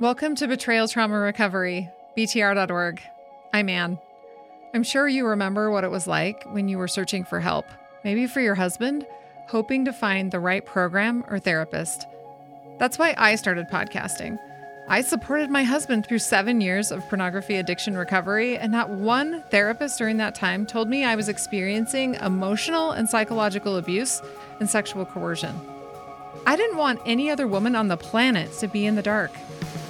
Welcome 0.00 0.36
to 0.36 0.46
Betrayal 0.46 0.86
Trauma 0.86 1.18
Recovery, 1.18 1.90
BTR.org. 2.16 3.02
I'm 3.52 3.68
Ann. 3.68 3.98
I'm 4.72 4.84
sure 4.84 5.08
you 5.08 5.26
remember 5.26 5.72
what 5.72 5.82
it 5.82 5.90
was 5.90 6.06
like 6.06 6.44
when 6.52 6.68
you 6.68 6.78
were 6.78 6.86
searching 6.86 7.24
for 7.24 7.40
help, 7.40 7.66
maybe 8.04 8.28
for 8.28 8.40
your 8.40 8.54
husband, 8.54 9.04
hoping 9.48 9.84
to 9.86 9.92
find 9.92 10.30
the 10.30 10.38
right 10.38 10.64
program 10.64 11.24
or 11.28 11.40
therapist. 11.40 12.06
That's 12.78 12.96
why 12.96 13.16
I 13.18 13.34
started 13.34 13.66
podcasting. 13.70 14.38
I 14.86 15.00
supported 15.00 15.50
my 15.50 15.64
husband 15.64 16.06
through 16.06 16.20
seven 16.20 16.60
years 16.60 16.92
of 16.92 17.02
pornography 17.08 17.56
addiction 17.56 17.96
recovery, 17.96 18.56
and 18.56 18.70
not 18.70 18.90
one 18.90 19.42
therapist 19.50 19.98
during 19.98 20.18
that 20.18 20.36
time 20.36 20.64
told 20.64 20.88
me 20.88 21.02
I 21.02 21.16
was 21.16 21.28
experiencing 21.28 22.14
emotional 22.14 22.92
and 22.92 23.08
psychological 23.08 23.76
abuse 23.76 24.22
and 24.60 24.70
sexual 24.70 25.04
coercion. 25.04 25.58
I 26.48 26.56
didn't 26.56 26.78
want 26.78 27.02
any 27.04 27.30
other 27.30 27.46
woman 27.46 27.76
on 27.76 27.88
the 27.88 27.98
planet 27.98 28.50
to 28.60 28.68
be 28.68 28.86
in 28.86 28.94
the 28.94 29.02
dark. 29.02 29.30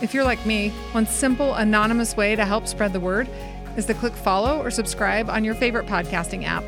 If 0.03 0.13
you're 0.13 0.25
like 0.25 0.45
me, 0.45 0.71
one 0.91 1.07
simple, 1.07 1.55
anonymous 1.55 2.17
way 2.17 2.35
to 2.35 2.45
help 2.45 2.67
spread 2.67 2.93
the 2.93 2.99
word 2.99 3.29
is 3.77 3.87
to 3.87 3.95
click 3.95 4.13
follow 4.13 4.61
or 4.61 4.73
subscribe 4.73 5.31
on 5.31 5.45
your 5.45 5.55
favorite 5.55 5.87
podcasting 5.87 6.43
app. 6.43 6.65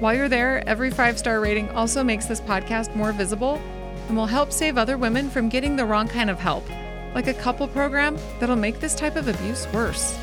While 0.00 0.14
you're 0.14 0.30
there, 0.30 0.66
every 0.66 0.90
five 0.90 1.18
star 1.18 1.38
rating 1.38 1.68
also 1.72 2.02
makes 2.02 2.24
this 2.24 2.40
podcast 2.40 2.96
more 2.96 3.12
visible 3.12 3.60
and 4.08 4.16
will 4.16 4.24
help 4.24 4.52
save 4.52 4.78
other 4.78 4.96
women 4.96 5.28
from 5.28 5.50
getting 5.50 5.76
the 5.76 5.84
wrong 5.84 6.08
kind 6.08 6.30
of 6.30 6.40
help, 6.40 6.66
like 7.14 7.26
a 7.26 7.34
couple 7.34 7.68
program 7.68 8.16
that'll 8.40 8.56
make 8.56 8.80
this 8.80 8.94
type 8.94 9.16
of 9.16 9.28
abuse 9.28 9.70
worse. 9.70 10.18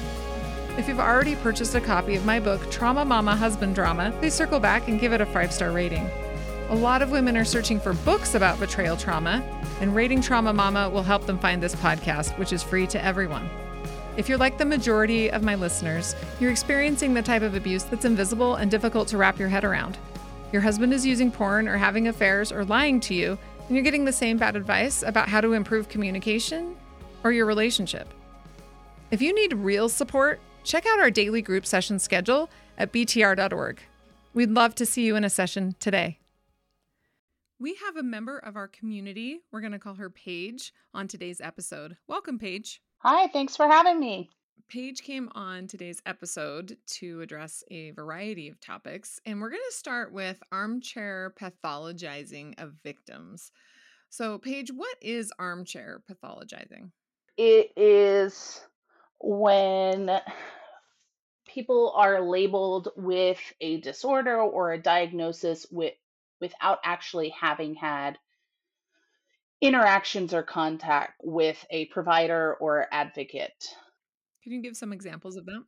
If 0.75 0.87
you've 0.87 0.99
already 0.99 1.35
purchased 1.35 1.75
a 1.75 1.81
copy 1.81 2.15
of 2.15 2.25
my 2.25 2.39
book, 2.39 2.71
Trauma 2.71 3.05
Mama 3.05 3.35
Husband 3.35 3.75
Drama, 3.75 4.11
please 4.17 4.33
circle 4.33 4.59
back 4.59 4.87
and 4.87 4.99
give 4.99 5.13
it 5.13 5.21
a 5.21 5.25
five 5.27 5.53
star 5.53 5.71
rating. 5.71 6.09
A 6.69 6.73
lot 6.73 7.01
of 7.01 7.11
women 7.11 7.37
are 7.37 7.45
searching 7.45 7.79
for 7.79 7.93
books 7.93 8.35
about 8.35 8.59
betrayal 8.59 8.97
trauma, 8.97 9.43
and 9.79 9.93
Rating 9.93 10.21
Trauma 10.21 10.53
Mama 10.53 10.89
will 10.89 11.03
help 11.03 11.25
them 11.25 11.37
find 11.37 11.61
this 11.61 11.75
podcast, 11.75 12.37
which 12.39 12.51
is 12.51 12.63
free 12.63 12.87
to 12.87 13.03
everyone. 13.03 13.47
If 14.15 14.29
you're 14.29 14.37
like 14.37 14.57
the 14.57 14.65
majority 14.65 15.29
of 15.29 15.43
my 15.43 15.55
listeners, 15.55 16.15
you're 16.39 16.51
experiencing 16.51 17.13
the 17.13 17.21
type 17.21 17.41
of 17.41 17.53
abuse 17.53 17.83
that's 17.83 18.05
invisible 18.05 18.55
and 18.55 18.71
difficult 18.71 19.07
to 19.09 19.17
wrap 19.17 19.37
your 19.37 19.49
head 19.49 19.63
around. 19.63 19.97
Your 20.51 20.61
husband 20.61 20.93
is 20.93 21.05
using 21.05 21.31
porn 21.31 21.67
or 21.67 21.77
having 21.77 22.07
affairs 22.07 22.51
or 22.51 22.63
lying 22.63 22.99
to 23.01 23.13
you, 23.13 23.37
and 23.67 23.75
you're 23.75 23.83
getting 23.83 24.05
the 24.05 24.13
same 24.13 24.37
bad 24.37 24.55
advice 24.55 25.03
about 25.03 25.29
how 25.29 25.41
to 25.41 25.53
improve 25.53 25.89
communication 25.89 26.75
or 27.23 27.31
your 27.31 27.45
relationship. 27.45 28.07
If 29.11 29.21
you 29.21 29.35
need 29.35 29.53
real 29.53 29.89
support, 29.89 30.39
check 30.63 30.85
out 30.85 30.99
our 30.99 31.11
daily 31.11 31.41
group 31.41 31.65
session 31.65 31.99
schedule 31.99 32.49
at 32.77 32.93
btr.org. 32.93 33.79
We'd 34.33 34.51
love 34.51 34.75
to 34.75 34.85
see 34.85 35.05
you 35.05 35.15
in 35.15 35.23
a 35.23 35.29
session 35.29 35.75
today. 35.79 36.19
We 37.63 37.75
have 37.75 37.95
a 37.95 38.03
member 38.03 38.39
of 38.39 38.57
our 38.57 38.67
community. 38.67 39.39
We're 39.49 39.61
going 39.61 39.71
to 39.71 39.79
call 39.79 39.93
her 39.93 40.09
Paige 40.09 40.73
on 40.93 41.07
today's 41.07 41.39
episode. 41.39 41.95
Welcome, 42.09 42.37
Paige. 42.37 42.81
Hi, 42.97 43.27
thanks 43.27 43.55
for 43.55 43.69
having 43.69 44.01
me. 44.01 44.31
Paige 44.67 45.01
came 45.01 45.29
on 45.33 45.67
today's 45.67 46.01
episode 46.05 46.75
to 46.87 47.21
address 47.21 47.63
a 47.71 47.91
variety 47.91 48.49
of 48.49 48.59
topics, 48.59 49.21
and 49.25 49.39
we're 49.39 49.49
going 49.49 49.61
to 49.65 49.77
start 49.77 50.11
with 50.11 50.43
armchair 50.51 51.33
pathologizing 51.39 52.61
of 52.61 52.73
victims. 52.83 53.53
So, 54.09 54.39
Paige, 54.39 54.71
what 54.75 54.97
is 55.01 55.31
armchair 55.39 56.01
pathologizing? 56.11 56.91
It 57.37 57.71
is 57.77 58.59
when 59.21 60.19
people 61.47 61.93
are 61.95 62.19
labeled 62.19 62.89
with 62.97 63.39
a 63.61 63.79
disorder 63.79 64.37
or 64.37 64.73
a 64.73 64.81
diagnosis 64.81 65.65
with 65.71 65.93
without 66.43 66.79
actually 66.83 67.29
having 67.29 67.73
had 67.73 68.17
interactions 69.61 70.33
or 70.33 70.43
contact 70.43 71.13
with 71.23 71.65
a 71.69 71.85
provider 71.85 72.55
or 72.59 72.85
advocate. 72.91 73.65
Can 74.43 74.51
you 74.51 74.61
give 74.61 74.75
some 74.75 74.91
examples 74.91 75.37
of 75.37 75.45
that? 75.45 75.63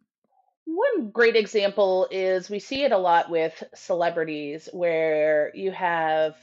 One 0.65 1.11
great 1.11 1.37
example 1.37 2.09
is 2.11 2.49
we 2.49 2.59
see 2.59 2.83
it 2.83 2.91
a 2.91 2.97
lot 2.97 3.29
with 3.29 3.63
celebrities 3.73 4.67
where 4.73 5.49
you 5.55 5.71
have 5.71 6.35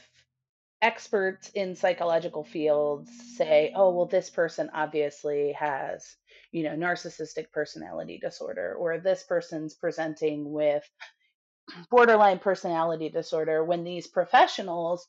experts 0.81 1.49
in 1.49 1.75
psychological 1.75 2.43
fields 2.43 3.11
say, 3.37 3.71
oh, 3.75 3.91
well, 3.91 4.07
this 4.07 4.31
person 4.31 4.71
obviously 4.73 5.51
has, 5.51 6.15
you 6.51 6.63
know, 6.63 6.75
narcissistic 6.75 7.51
personality 7.51 8.17
disorder, 8.19 8.73
or 8.79 8.97
this 8.97 9.21
person's 9.21 9.75
presenting 9.75 10.51
with 10.51 10.83
borderline 11.89 12.39
personality 12.39 13.09
disorder 13.09 13.63
when 13.63 13.83
these 13.83 14.07
professionals 14.07 15.07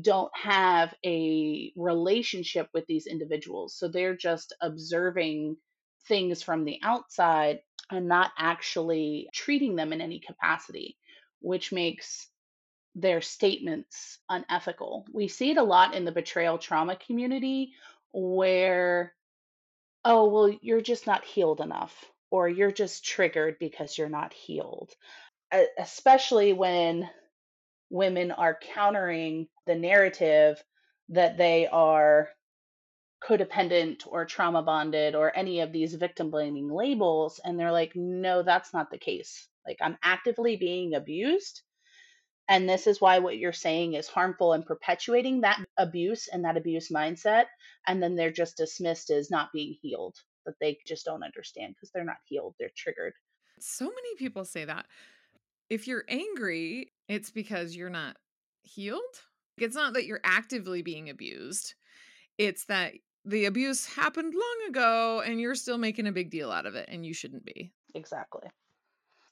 don't 0.00 0.32
have 0.34 0.94
a 1.04 1.72
relationship 1.76 2.68
with 2.72 2.86
these 2.86 3.06
individuals. 3.06 3.76
So 3.76 3.88
they're 3.88 4.16
just 4.16 4.54
observing 4.60 5.56
things 6.08 6.42
from 6.42 6.64
the 6.64 6.78
outside 6.82 7.60
and 7.90 8.08
not 8.08 8.32
actually 8.38 9.28
treating 9.34 9.76
them 9.76 9.92
in 9.92 10.00
any 10.00 10.20
capacity, 10.20 10.96
which 11.40 11.72
makes 11.72 12.28
their 12.94 13.20
statements 13.20 14.18
unethical. 14.28 15.06
We 15.12 15.28
see 15.28 15.50
it 15.50 15.58
a 15.58 15.62
lot 15.62 15.94
in 15.94 16.04
the 16.04 16.12
betrayal 16.12 16.58
trauma 16.58 16.96
community 16.96 17.72
where, 18.12 19.14
oh, 20.04 20.28
well, 20.28 20.58
you're 20.62 20.80
just 20.80 21.06
not 21.06 21.24
healed 21.24 21.60
enough, 21.60 21.94
or 22.30 22.48
you're 22.48 22.72
just 22.72 23.04
triggered 23.04 23.56
because 23.60 23.96
you're 23.96 24.08
not 24.08 24.32
healed 24.32 24.90
especially 25.78 26.52
when 26.52 27.08
women 27.90 28.30
are 28.30 28.58
countering 28.74 29.48
the 29.66 29.74
narrative 29.74 30.62
that 31.10 31.36
they 31.36 31.66
are 31.66 32.28
codependent 33.22 34.02
or 34.06 34.24
trauma 34.24 34.62
bonded 34.62 35.14
or 35.14 35.36
any 35.36 35.60
of 35.60 35.72
these 35.72 35.94
victim 35.94 36.30
blaming 36.30 36.68
labels 36.68 37.40
and 37.44 37.58
they're 37.58 37.70
like 37.70 37.92
no 37.94 38.42
that's 38.42 38.72
not 38.74 38.90
the 38.90 38.98
case. 38.98 39.48
Like 39.66 39.76
i'm 39.80 39.96
actively 40.02 40.56
being 40.56 40.94
abused 40.94 41.62
and 42.48 42.68
this 42.68 42.86
is 42.86 43.00
why 43.00 43.20
what 43.20 43.38
you're 43.38 43.52
saying 43.52 43.94
is 43.94 44.08
harmful 44.08 44.54
and 44.54 44.66
perpetuating 44.66 45.42
that 45.42 45.64
abuse 45.78 46.28
and 46.32 46.44
that 46.44 46.56
abuse 46.56 46.88
mindset 46.88 47.44
and 47.86 48.02
then 48.02 48.16
they're 48.16 48.32
just 48.32 48.56
dismissed 48.56 49.10
as 49.10 49.30
not 49.30 49.52
being 49.52 49.76
healed 49.80 50.16
that 50.44 50.54
they 50.60 50.76
just 50.86 51.04
don't 51.04 51.22
understand 51.22 51.74
because 51.74 51.90
they're 51.94 52.04
not 52.04 52.16
healed 52.24 52.54
they're 52.58 52.70
triggered. 52.76 53.12
So 53.60 53.84
many 53.84 54.16
people 54.18 54.44
say 54.44 54.64
that 54.64 54.86
if 55.72 55.88
you're 55.88 56.04
angry, 56.06 56.92
it's 57.08 57.30
because 57.30 57.74
you're 57.74 57.88
not 57.88 58.16
healed. 58.60 59.00
It's 59.56 59.74
not 59.74 59.94
that 59.94 60.04
you're 60.04 60.20
actively 60.22 60.82
being 60.82 61.08
abused, 61.08 61.74
it's 62.36 62.66
that 62.66 62.92
the 63.24 63.46
abuse 63.46 63.86
happened 63.86 64.34
long 64.34 64.68
ago 64.68 65.22
and 65.24 65.40
you're 65.40 65.54
still 65.54 65.78
making 65.78 66.06
a 66.06 66.12
big 66.12 66.30
deal 66.30 66.50
out 66.50 66.66
of 66.66 66.74
it 66.74 66.88
and 66.90 67.06
you 67.06 67.14
shouldn't 67.14 67.44
be. 67.44 67.72
Exactly. 67.94 68.48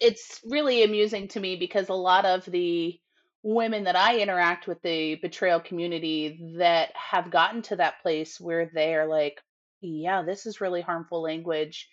It's 0.00 0.40
really 0.44 0.82
amusing 0.82 1.28
to 1.28 1.40
me 1.40 1.56
because 1.56 1.88
a 1.88 1.94
lot 1.94 2.24
of 2.24 2.44
the 2.44 2.98
women 3.42 3.84
that 3.84 3.96
I 3.96 4.18
interact 4.18 4.66
with 4.66 4.80
the 4.82 5.16
betrayal 5.16 5.60
community 5.60 6.54
that 6.58 6.90
have 6.94 7.30
gotten 7.30 7.62
to 7.62 7.76
that 7.76 8.00
place 8.00 8.40
where 8.40 8.70
they're 8.72 9.06
like, 9.06 9.40
yeah, 9.82 10.22
this 10.22 10.46
is 10.46 10.60
really 10.60 10.80
harmful 10.82 11.20
language. 11.22 11.88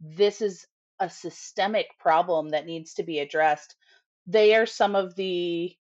This 0.00 0.40
is 0.40 0.66
a 0.98 1.10
systemic 1.10 1.88
problem 1.98 2.50
that 2.50 2.66
needs 2.66 2.94
to 2.94 3.02
be 3.02 3.18
addressed 3.18 3.76
they 4.26 4.54
are 4.54 4.66
some 4.66 4.94
of 4.94 5.14
the 5.16 5.74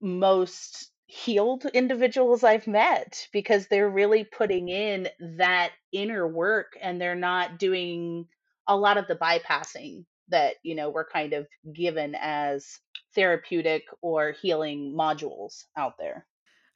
most 0.00 0.90
healed 1.06 1.66
individuals 1.66 2.42
I've 2.42 2.66
met 2.66 3.28
because 3.32 3.66
they're 3.66 3.90
really 3.90 4.24
putting 4.24 4.68
in 4.68 5.08
that 5.36 5.72
inner 5.92 6.26
work 6.26 6.76
and 6.80 7.00
they're 7.00 7.14
not 7.14 7.58
doing 7.58 8.26
a 8.66 8.76
lot 8.76 8.96
of 8.96 9.06
the 9.06 9.14
bypassing 9.14 10.04
that, 10.28 10.54
you 10.62 10.74
know, 10.74 10.90
we're 10.90 11.08
kind 11.08 11.34
of 11.34 11.46
given 11.74 12.16
as 12.18 12.78
therapeutic 13.14 13.84
or 14.00 14.32
healing 14.32 14.94
modules 14.96 15.64
out 15.76 15.98
there. 15.98 16.26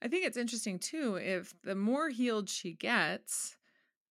I 0.02 0.08
think 0.08 0.26
it's 0.26 0.36
interesting 0.36 0.78
too 0.78 1.16
if 1.16 1.54
the 1.64 1.74
more 1.74 2.10
healed 2.10 2.50
she 2.50 2.74
gets, 2.74 3.56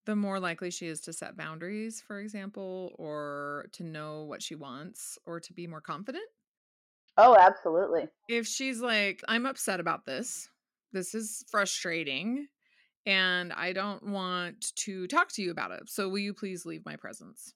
the 0.06 0.16
more 0.16 0.40
likely 0.40 0.72
she 0.72 0.88
is 0.88 1.02
to 1.02 1.14
set 1.14 1.36
boundaries, 1.36 2.02
for 2.02 2.20
example, 2.20 2.96
or 2.98 3.68
to 3.74 3.84
know 3.84 4.24
what 4.24 4.42
she 4.42 4.56
wants 4.56 5.18
or 5.26 5.40
to 5.40 5.54
be 5.54 5.68
more 5.68 5.82
confident. 5.82 6.26
Oh, 7.18 7.36
absolutely. 7.36 8.08
If 8.28 8.48
she's 8.48 8.82
like, 8.82 9.24
I'm 9.28 9.46
upset 9.46 9.80
about 9.80 10.06
this, 10.06 10.50
this 10.92 11.14
is 11.16 11.46
frustrating, 11.50 12.48
and 13.06 13.54
I 13.54 13.74
don't 13.74 14.04
want 14.04 14.76
to 14.78 15.08
talk 15.08 15.32
to 15.34 15.44
you 15.44 15.52
about 15.52 15.72
it. 15.72 15.90
So 15.90 16.10
will 16.10 16.20
you 16.20 16.34
please 16.34 16.66
leave 16.66 16.86
my 16.86 16.96
presence? 16.96 17.54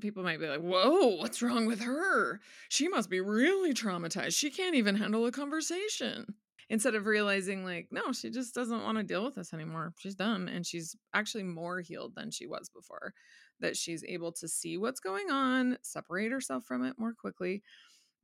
People 0.00 0.22
might 0.22 0.40
be 0.40 0.48
like, 0.48 0.60
Whoa, 0.60 1.16
what's 1.16 1.42
wrong 1.42 1.66
with 1.66 1.80
her? 1.80 2.40
She 2.68 2.88
must 2.88 3.08
be 3.08 3.20
really 3.20 3.72
traumatized. 3.72 4.36
She 4.38 4.50
can't 4.50 4.74
even 4.74 4.96
handle 4.96 5.26
a 5.26 5.32
conversation 5.32 6.34
instead 6.68 6.94
of 6.94 7.06
realizing 7.06 7.64
like 7.64 7.88
no 7.90 8.12
she 8.12 8.30
just 8.30 8.54
doesn't 8.54 8.82
want 8.82 8.98
to 8.98 9.04
deal 9.04 9.24
with 9.24 9.34
this 9.34 9.52
anymore 9.54 9.92
she's 9.98 10.14
done 10.14 10.48
and 10.48 10.66
she's 10.66 10.96
actually 11.14 11.44
more 11.44 11.80
healed 11.80 12.14
than 12.16 12.30
she 12.30 12.46
was 12.46 12.68
before 12.68 13.12
that 13.60 13.76
she's 13.76 14.04
able 14.04 14.32
to 14.32 14.48
see 14.48 14.76
what's 14.76 15.00
going 15.00 15.30
on 15.30 15.78
separate 15.82 16.32
herself 16.32 16.64
from 16.64 16.84
it 16.84 16.94
more 16.98 17.14
quickly 17.14 17.62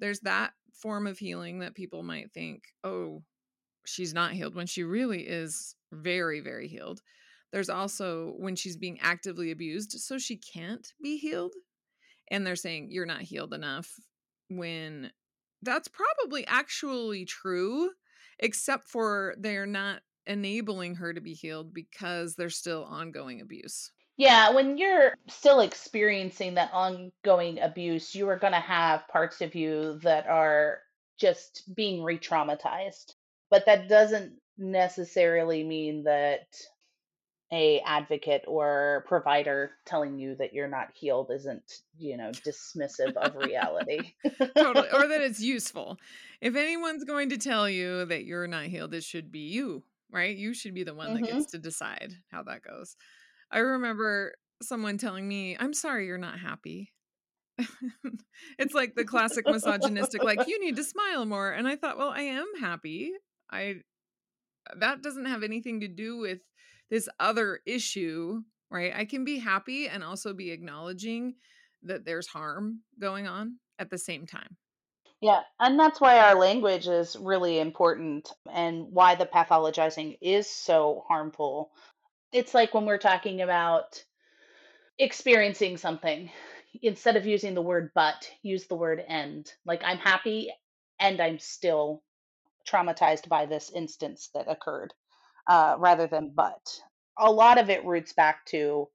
there's 0.01 0.21
that 0.21 0.53
form 0.73 1.07
of 1.07 1.19
healing 1.19 1.61
that 1.61 1.75
people 1.75 2.03
might 2.03 2.33
think 2.33 2.65
oh 2.85 3.23
she's 3.87 4.15
not 4.15 4.33
healed 4.33 4.55
when 4.55 4.67
she 4.67 4.83
really 4.85 5.23
is 5.23 5.75
very 5.93 6.41
very 6.41 6.69
healed 6.69 7.01
There's 7.53 7.69
also 7.71 8.35
when 8.39 8.57
she's 8.57 8.77
being 8.79 8.99
actively 9.01 9.51
abused, 9.51 9.93
so 9.93 10.19
she 10.19 10.37
can't 10.39 10.87
be 11.03 11.19
healed. 11.19 11.53
And 12.31 12.47
they're 12.47 12.57
saying 12.57 12.89
you're 12.91 13.07
not 13.07 13.23
healed 13.23 13.53
enough 13.53 13.89
when 14.49 15.11
that's 15.63 15.89
probably 15.89 16.47
actually 16.47 17.25
true, 17.27 17.91
except 18.43 18.89
for 18.89 19.35
they're 19.39 19.67
not 19.67 20.03
enabling 20.27 20.97
her 20.97 21.15
to 21.15 21.21
be 21.21 21.33
healed 21.33 21.73
because 21.73 22.35
there's 22.35 22.57
still 22.57 22.85
ongoing 22.85 23.41
abuse. 23.41 23.91
Yeah, 24.19 24.51
when 24.51 24.77
you're 24.77 25.15
still 25.29 25.61
experiencing 25.61 26.55
that 26.55 26.71
ongoing 26.73 27.61
abuse, 27.61 28.15
you 28.15 28.29
are 28.29 28.39
going 28.39 28.53
to 28.53 28.61
have 28.61 29.09
parts 29.09 29.41
of 29.41 29.55
you 29.55 29.99
that 30.03 30.27
are 30.27 30.81
just 31.19 31.75
being 31.75 32.03
re 32.03 32.19
traumatized. 32.19 33.15
But 33.51 33.65
that 33.67 33.89
doesn't 33.89 34.35
necessarily 34.59 35.65
mean 35.65 36.05
that 36.05 36.47
a 37.53 37.81
advocate 37.81 38.45
or 38.49 39.05
provider 39.07 39.73
telling 39.85 40.19
you 40.19 40.35
that 40.37 40.55
you're 40.55 40.69
not 40.69 40.89
healed 40.95 41.31
isn't 41.31 41.81
you 41.99 42.17
know 42.17 42.31
dismissive 42.31 43.15
of 43.17 43.37
reality. 43.37 44.15
Totally 44.57 44.89
or 44.93 45.07
that 45.07 45.21
it's 45.21 45.41
useful. 45.41 45.99
If 46.41 46.57
anyone's 46.57 47.05
going 47.05 47.29
to 47.31 47.39
tell 47.39 47.69
you 47.69 48.05
that 48.07 48.25
you're 48.25 48.47
not 48.47 48.65
healed 48.67 48.95
it 48.95 49.05
should 49.05 49.31
be 49.31 49.41
you 49.41 49.83
right? 50.11 50.37
You 50.37 50.53
should 50.53 50.75
be 50.75 50.85
the 50.85 50.95
one 50.95 51.15
mm-hmm. 51.15 51.25
that 51.25 51.33
gets 51.33 51.53
to 51.53 51.59
decide 51.59 52.13
how 52.31 52.43
that 52.43 52.63
goes. 52.63 52.97
I 53.51 53.61
remember 53.61 54.35
someone 54.63 54.97
telling 54.97 55.27
me 55.27 55.57
i'm 55.59 55.75
sorry 55.75 56.07
you're 56.07 56.19
not 56.19 56.39
happy. 56.39 56.93
It's 58.59 58.75
like 58.75 58.95
the 58.95 59.05
classic 59.05 59.47
misogynistic 59.47 60.23
like 60.25 60.47
you 60.47 60.59
need 60.61 60.77
to 60.77 60.85
smile 60.95 61.25
more 61.25 61.51
and 61.51 61.69
i 61.69 61.77
thought 61.77 61.99
well 61.99 62.11
i 62.11 62.23
am 62.23 62.47
happy. 62.61 63.13
I 63.51 63.77
that 64.77 65.03
doesn't 65.03 65.27
have 65.27 65.43
anything 65.43 65.81
to 65.81 65.89
do 65.89 66.17
with 66.19 66.39
this 66.93 67.09
other 67.19 67.61
issue, 67.65 68.43
right? 68.71 68.93
I 68.95 69.07
can 69.07 69.25
be 69.25 69.39
happy 69.39 69.89
and 69.89 70.05
also 70.05 70.35
be 70.35 70.51
acknowledging 70.51 71.37
that 71.85 72.05
there's 72.05 72.27
harm 72.27 72.81
going 73.01 73.27
on 73.27 73.57
at 73.79 73.89
the 73.89 73.97
same 73.97 74.27
time. 74.27 74.59
Yeah, 75.23 75.41
and 75.59 75.81
that's 75.81 76.03
why 76.03 76.19
our 76.19 76.35
language 76.35 76.89
is 76.89 77.17
really 77.19 77.61
important 77.61 78.31
and 78.53 78.89
why 78.91 79.15
the 79.15 79.25
pathologizing 79.25 80.19
is 80.21 80.47
so 80.47 81.03
harmful. 81.09 81.71
It's 82.31 82.53
like 82.53 82.75
when 82.75 82.85
we're 82.85 82.99
talking 82.99 83.41
about 83.41 84.05
experiencing 84.99 85.79
something, 85.79 86.31
instead 86.83 87.17
of 87.17 87.25
using 87.25 87.55
the 87.55 87.63
word 87.63 87.91
but, 87.95 88.31
use 88.43 88.67
the 88.67 88.77
word 88.77 89.03
and. 89.09 89.51
Like, 89.65 89.81
I'm 89.83 89.97
happy 89.97 90.53
and 91.01 91.23
I'm 91.23 91.39
still 91.39 92.03
traumatized 92.69 93.31
by 93.31 93.47
this 93.47 93.71
instance 93.75 94.29
that 94.35 94.51
occurred 94.51 94.93
uh, 95.47 95.77
rather 95.79 96.07
than 96.07 96.33
but. 96.35 96.81
A 97.19 97.31
lot 97.31 97.59
of 97.59 97.71
it 97.71 97.85
roots 97.85 98.13
back 98.13 98.45
to 98.47 98.89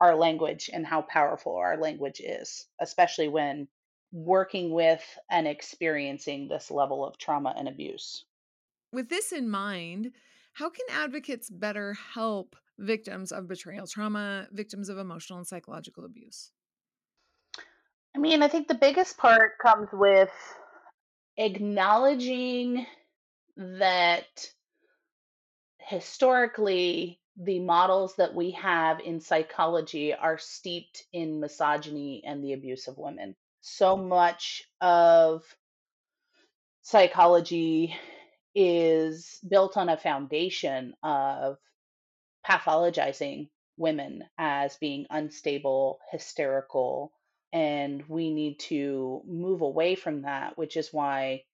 our 0.00 0.14
language 0.14 0.68
and 0.72 0.86
how 0.86 1.02
powerful 1.02 1.56
our 1.56 1.76
language 1.76 2.20
is, 2.20 2.66
especially 2.80 3.28
when 3.28 3.68
working 4.12 4.72
with 4.72 5.02
and 5.30 5.46
experiencing 5.46 6.48
this 6.48 6.70
level 6.70 7.06
of 7.06 7.16
trauma 7.18 7.54
and 7.56 7.68
abuse. 7.68 8.24
With 8.92 9.08
this 9.08 9.32
in 9.32 9.48
mind, 9.48 10.12
how 10.52 10.68
can 10.68 10.84
advocates 10.90 11.48
better 11.48 11.94
help 11.94 12.56
victims 12.78 13.32
of 13.32 13.48
betrayal 13.48 13.86
trauma, 13.86 14.48
victims 14.52 14.88
of 14.88 14.98
emotional 14.98 15.38
and 15.38 15.46
psychological 15.46 16.04
abuse? 16.04 16.50
I 18.14 18.18
mean, 18.18 18.42
I 18.42 18.48
think 18.48 18.68
the 18.68 18.74
biggest 18.74 19.16
part 19.16 19.52
comes 19.62 19.88
with 19.92 20.30
acknowledging 21.38 22.86
that 23.56 24.46
historically 25.86 27.20
the 27.36 27.60
models 27.60 28.14
that 28.16 28.34
we 28.34 28.50
have 28.52 29.00
in 29.00 29.20
psychology 29.20 30.12
are 30.12 30.38
steeped 30.38 31.04
in 31.12 31.40
misogyny 31.40 32.22
and 32.26 32.44
the 32.44 32.52
abuse 32.52 32.88
of 32.88 32.98
women. 32.98 33.34
So 33.62 33.96
much 33.96 34.64
of 34.80 35.42
psychology 36.82 37.96
is 38.54 39.38
built 39.48 39.76
on 39.76 39.88
a 39.88 39.96
foundation 39.96 40.94
of 41.02 41.56
pathologizing 42.46 43.48
women 43.78 44.24
as 44.36 44.76
being 44.76 45.06
unstable, 45.08 46.00
hysterical, 46.10 47.12
and 47.52 48.02
we 48.08 48.32
need 48.32 48.58
to 48.58 49.22
move 49.26 49.62
away 49.62 49.94
from 49.94 50.22
that, 50.22 50.58
which 50.58 50.76
is 50.76 50.92
why 50.92 51.44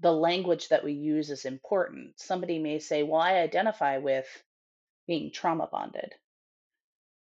the 0.00 0.12
language 0.12 0.68
that 0.68 0.84
we 0.84 0.92
use 0.92 1.30
is 1.30 1.44
important. 1.44 2.20
Somebody 2.20 2.58
may 2.58 2.78
say, 2.78 3.02
"Well, 3.02 3.20
I 3.20 3.34
identify 3.38 3.98
with 3.98 4.26
being 5.06 5.32
trauma 5.32 5.66
bonded." 5.66 6.14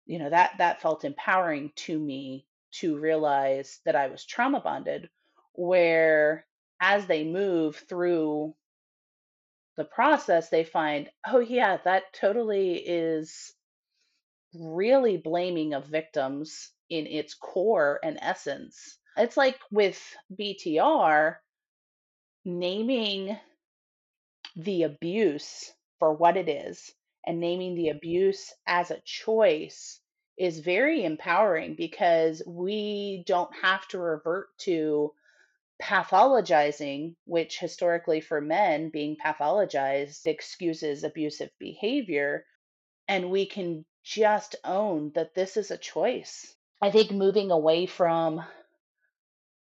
You 0.06 0.18
know, 0.18 0.30
that 0.30 0.58
that 0.58 0.80
felt 0.82 1.04
empowering 1.04 1.72
to 1.76 1.98
me 1.98 2.46
to 2.72 2.98
realize 2.98 3.80
that 3.84 3.96
I 3.96 4.08
was 4.08 4.24
trauma 4.24 4.60
bonded 4.60 5.10
where 5.54 6.46
as 6.80 7.06
they 7.06 7.24
move 7.24 7.76
through 7.76 8.54
the 9.76 9.84
process 9.84 10.48
they 10.48 10.64
find, 10.64 11.10
"Oh 11.26 11.40
yeah, 11.40 11.78
that 11.78 12.12
totally 12.12 12.74
is 12.76 13.54
really 14.54 15.16
blaming 15.16 15.74
of 15.74 15.86
victims 15.86 16.72
in 16.88 17.06
its 17.06 17.34
core 17.34 17.98
and 18.04 18.18
essence." 18.20 18.98
It's 19.16 19.36
like 19.36 19.58
with 19.70 20.00
BTR, 20.32 21.42
naming 22.44 23.38
the 24.56 24.84
abuse 24.84 25.72
for 25.98 26.12
what 26.14 26.36
it 26.36 26.48
is 26.48 26.92
and 27.26 27.40
naming 27.40 27.74
the 27.74 27.90
abuse 27.90 28.52
as 28.66 28.90
a 28.90 29.00
choice 29.04 30.00
is 30.38 30.60
very 30.60 31.04
empowering 31.04 31.74
because 31.74 32.42
we 32.46 33.22
don't 33.26 33.54
have 33.62 33.86
to 33.88 33.98
revert 33.98 34.56
to 34.58 35.12
pathologizing, 35.82 37.14
which 37.26 37.58
historically 37.58 38.20
for 38.20 38.40
men 38.40 38.90
being 38.90 39.16
pathologized 39.22 40.26
excuses 40.26 41.04
abusive 41.04 41.50
behavior. 41.58 42.44
And 43.08 43.30
we 43.30 43.46
can 43.46 43.84
just 44.02 44.56
own 44.64 45.12
that 45.14 45.34
this 45.34 45.56
is 45.56 45.70
a 45.70 45.78
choice. 45.78 46.54
I 46.80 46.90
think 46.90 47.10
moving 47.10 47.50
away 47.50 47.86
from 47.86 48.42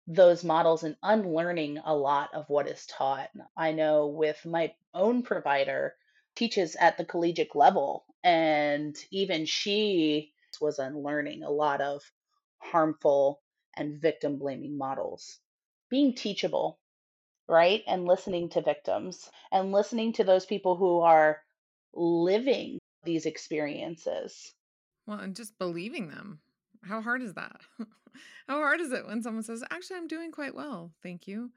those 0.08 0.42
models 0.42 0.84
and 0.84 0.96
unlearning 1.02 1.78
a 1.84 1.94
lot 1.94 2.30
of 2.32 2.48
what 2.48 2.66
is 2.66 2.86
taught. 2.86 3.28
I 3.56 3.72
know 3.72 4.06
with 4.06 4.44
my 4.46 4.74
own 4.94 5.22
provider 5.22 5.94
teaches 6.34 6.76
at 6.76 6.96
the 6.96 7.04
collegiate 7.04 7.54
level 7.54 8.06
and 8.24 8.96
even 9.10 9.44
she 9.44 10.32
was 10.60 10.78
unlearning 10.78 11.42
a 11.42 11.50
lot 11.50 11.82
of 11.82 12.02
harmful 12.58 13.42
and 13.76 14.00
victim 14.00 14.38
blaming 14.38 14.78
models. 14.78 15.38
Being 15.90 16.14
teachable, 16.14 16.78
right? 17.46 17.82
And 17.86 18.06
listening 18.06 18.48
to 18.50 18.62
victims 18.62 19.28
and 19.52 19.72
listening 19.72 20.14
to 20.14 20.24
those 20.24 20.46
people 20.46 20.76
who 20.76 21.00
are 21.00 21.38
living 21.92 22.78
these 23.04 23.26
experiences. 23.26 24.54
Well, 25.06 25.18
and 25.18 25.36
just 25.36 25.58
believing 25.58 26.08
them. 26.08 26.40
How 26.82 27.02
hard 27.02 27.22
is 27.22 27.34
that? 27.34 27.60
How 28.48 28.56
hard 28.56 28.80
is 28.80 28.92
it 28.92 29.06
when 29.06 29.22
someone 29.22 29.42
says, 29.42 29.64
"Actually, 29.70 29.96
I'm 29.98 30.08
doing 30.08 30.32
quite 30.32 30.54
well, 30.54 30.92
thank 31.02 31.26
you," 31.26 31.52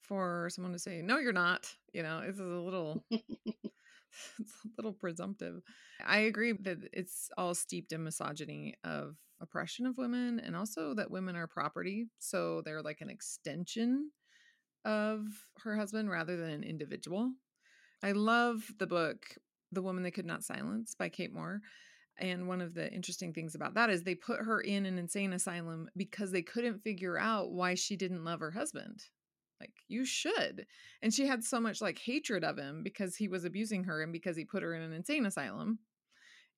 for 0.00 0.48
someone 0.50 0.72
to 0.72 0.78
say, 0.78 1.02
"No, 1.02 1.18
you're 1.18 1.32
not." 1.32 1.74
You 1.92 2.02
know, 2.02 2.20
it's 2.20 2.38
a 2.40 2.44
little, 2.44 3.04
it's 4.38 4.64
a 4.64 4.68
little 4.78 4.92
presumptive. 4.92 5.62
I 6.04 6.20
agree 6.20 6.52
that 6.52 6.78
it's 6.92 7.30
all 7.38 7.54
steeped 7.54 7.92
in 7.92 8.04
misogyny 8.04 8.74
of 8.84 9.16
oppression 9.40 9.86
of 9.86 9.98
women, 9.98 10.40
and 10.40 10.56
also 10.56 10.94
that 10.94 11.10
women 11.10 11.36
are 11.36 11.46
property, 11.46 12.06
so 12.18 12.62
they're 12.62 12.82
like 12.82 13.00
an 13.00 13.10
extension 13.10 14.10
of 14.84 15.26
her 15.58 15.76
husband 15.76 16.10
rather 16.10 16.36
than 16.36 16.50
an 16.50 16.64
individual. 16.64 17.32
I 18.02 18.12
love 18.12 18.72
the 18.78 18.86
book 18.86 19.36
"The 19.72 19.82
Woman 19.82 20.02
They 20.02 20.10
Could 20.10 20.26
Not 20.26 20.44
Silence" 20.44 20.94
by 20.94 21.08
Kate 21.08 21.32
Moore 21.32 21.60
and 22.18 22.46
one 22.46 22.60
of 22.60 22.74
the 22.74 22.92
interesting 22.92 23.32
things 23.32 23.54
about 23.54 23.74
that 23.74 23.90
is 23.90 24.02
they 24.02 24.14
put 24.14 24.40
her 24.40 24.60
in 24.60 24.86
an 24.86 24.98
insane 24.98 25.32
asylum 25.32 25.88
because 25.96 26.30
they 26.30 26.42
couldn't 26.42 26.82
figure 26.82 27.18
out 27.18 27.52
why 27.52 27.74
she 27.74 27.96
didn't 27.96 28.24
love 28.24 28.40
her 28.40 28.50
husband. 28.50 29.02
Like, 29.60 29.72
you 29.88 30.04
should. 30.04 30.66
And 31.02 31.14
she 31.14 31.26
had 31.26 31.44
so 31.44 31.60
much 31.60 31.80
like 31.80 31.98
hatred 31.98 32.44
of 32.44 32.58
him 32.58 32.82
because 32.82 33.16
he 33.16 33.28
was 33.28 33.44
abusing 33.44 33.84
her 33.84 34.02
and 34.02 34.12
because 34.12 34.36
he 34.36 34.44
put 34.44 34.62
her 34.62 34.74
in 34.74 34.82
an 34.82 34.92
insane 34.92 35.24
asylum. 35.24 35.78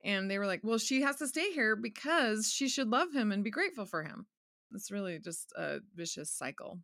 And 0.02 0.30
they 0.30 0.38
were 0.38 0.46
like, 0.46 0.60
well, 0.62 0.78
she 0.78 1.02
has 1.02 1.16
to 1.16 1.28
stay 1.28 1.52
here 1.52 1.76
because 1.76 2.50
she 2.50 2.68
should 2.68 2.88
love 2.88 3.12
him 3.12 3.30
and 3.32 3.44
be 3.44 3.50
grateful 3.50 3.86
for 3.86 4.02
him. 4.02 4.26
It's 4.72 4.90
really 4.90 5.18
just 5.18 5.52
a 5.56 5.78
vicious 5.94 6.30
cycle. 6.30 6.78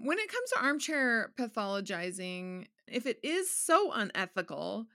When 0.00 0.18
it 0.18 0.28
comes 0.28 0.50
to 0.50 0.64
armchair 0.64 1.32
pathologizing, 1.38 2.66
if 2.88 3.06
it 3.06 3.18
is 3.22 3.54
so 3.54 3.92
unethical, 3.92 4.86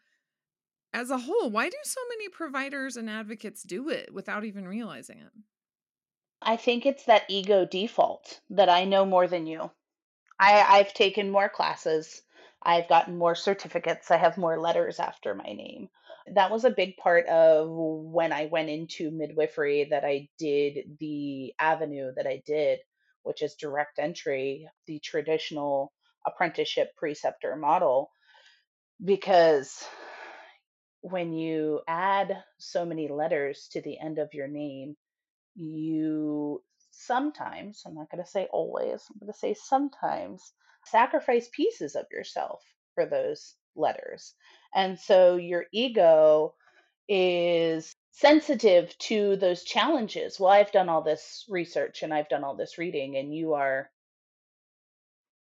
as 0.97 1.11
a 1.11 1.17
whole, 1.19 1.51
why 1.51 1.69
do 1.69 1.77
so 1.83 2.01
many 2.09 2.27
providers 2.27 2.97
and 2.97 3.07
advocates 3.07 3.61
do 3.61 3.89
it 3.89 4.11
without 4.11 4.43
even 4.43 4.67
realizing 4.67 5.19
it? 5.19 5.31
I 6.41 6.57
think 6.57 6.87
it's 6.87 7.05
that 7.05 7.25
ego 7.29 7.65
default 7.65 8.41
that 8.49 8.67
I 8.67 8.83
know 8.85 9.05
more 9.05 9.27
than 9.27 9.45
you. 9.45 9.69
I, 10.39 10.65
I've 10.67 10.95
taken 10.95 11.29
more 11.29 11.49
classes. 11.49 12.23
I've 12.63 12.89
gotten 12.89 13.15
more 13.15 13.35
certificates. 13.35 14.09
I 14.09 14.17
have 14.17 14.39
more 14.39 14.59
letters 14.59 14.99
after 14.99 15.35
my 15.35 15.53
name. 15.53 15.89
That 16.33 16.49
was 16.49 16.65
a 16.65 16.71
big 16.71 16.97
part 16.97 17.27
of 17.27 17.69
when 17.69 18.33
I 18.33 18.47
went 18.51 18.69
into 18.69 19.11
midwifery 19.11 19.87
that 19.91 20.03
I 20.03 20.29
did 20.39 20.97
the 20.99 21.53
avenue 21.59 22.11
that 22.15 22.25
I 22.25 22.41
did, 22.43 22.79
which 23.21 23.43
is 23.43 23.53
direct 23.53 23.99
entry, 23.99 24.67
the 24.87 24.99
traditional 24.99 25.93
apprenticeship 26.25 26.89
preceptor 26.97 27.55
model, 27.55 28.09
because 29.03 29.85
when 31.01 31.33
you 31.33 31.81
add 31.87 32.43
so 32.57 32.85
many 32.85 33.07
letters 33.07 33.67
to 33.71 33.81
the 33.81 33.99
end 33.99 34.19
of 34.19 34.33
your 34.33 34.47
name, 34.47 34.95
you 35.55 36.61
sometimes, 36.91 37.83
I'm 37.85 37.95
not 37.95 38.09
going 38.09 38.23
to 38.23 38.29
say 38.29 38.47
always, 38.51 39.03
I'm 39.09 39.19
going 39.19 39.31
to 39.31 39.37
say 39.37 39.53
sometimes, 39.53 40.53
sacrifice 40.85 41.49
pieces 41.53 41.95
of 41.95 42.05
yourself 42.11 42.63
for 42.95 43.05
those 43.05 43.55
letters. 43.75 44.33
And 44.73 44.99
so 44.99 45.35
your 45.35 45.65
ego 45.71 46.55
is 47.07 47.93
sensitive 48.11 48.97
to 48.97 49.35
those 49.37 49.63
challenges. 49.63 50.39
Well, 50.39 50.51
I've 50.51 50.71
done 50.71 50.89
all 50.89 51.01
this 51.03 51.45
research 51.49 52.03
and 52.03 52.13
I've 52.13 52.29
done 52.29 52.43
all 52.43 52.55
this 52.55 52.77
reading, 52.77 53.15
and 53.17 53.33
you 53.33 53.53
are 53.53 53.89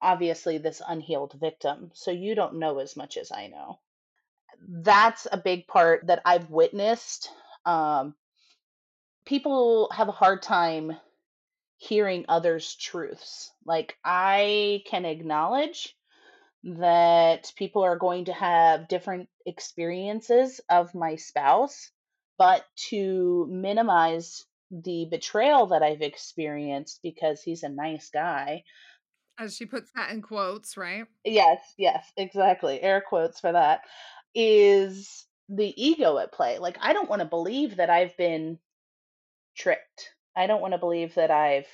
obviously 0.02 0.58
this 0.58 0.82
unhealed 0.86 1.34
victim. 1.40 1.90
So 1.94 2.10
you 2.10 2.34
don't 2.34 2.58
know 2.58 2.78
as 2.78 2.96
much 2.96 3.16
as 3.16 3.32
I 3.32 3.48
know. 3.48 3.78
That's 4.68 5.26
a 5.30 5.36
big 5.36 5.66
part 5.66 6.06
that 6.06 6.22
I've 6.25 6.50
witnessed. 6.50 7.30
Um, 7.64 8.14
people 9.25 9.90
have 9.92 10.08
a 10.08 10.12
hard 10.12 10.42
time 10.42 10.96
hearing 11.78 12.25
others' 12.28 12.75
truths. 12.75 13.52
Like, 13.64 13.96
I 14.04 14.82
can 14.86 15.04
acknowledge 15.04 15.94
that 16.64 17.52
people 17.56 17.82
are 17.82 17.98
going 17.98 18.25
to 18.25 18.32
have 18.32 18.88
different 18.88 19.28
experiences 19.44 20.60
of 20.68 20.94
my 20.94 21.16
spouse, 21.16 21.90
but 22.38 22.64
to 22.88 23.46
minimize 23.50 24.44
the 24.70 25.06
betrayal 25.10 25.66
that 25.66 25.82
I've 25.82 26.02
experienced 26.02 27.00
because 27.02 27.42
he's 27.42 27.62
a 27.62 27.68
nice 27.68 28.10
guy. 28.10 28.64
As 29.38 29.54
she 29.54 29.66
puts 29.66 29.92
that 29.94 30.10
in 30.10 30.22
quotes, 30.22 30.76
right? 30.76 31.04
Yes, 31.25 31.60
yes, 31.76 32.10
exactly. 32.16 32.82
Air 32.82 33.02
quotes 33.06 33.38
for 33.38 33.52
that 33.52 33.82
is 34.37 35.26
the 35.49 35.75
ego 35.83 36.19
at 36.19 36.31
play. 36.31 36.59
Like, 36.59 36.76
I 36.81 36.93
don't 36.93 37.09
want 37.09 37.21
to 37.21 37.26
believe 37.26 37.76
that 37.76 37.90
I've 37.90 38.16
been 38.16 38.59
tricked. 39.57 40.11
I 40.37 40.47
don't 40.47 40.61
want 40.61 40.75
to 40.75 40.78
believe 40.78 41.14
that 41.14 41.31
I've 41.31 41.66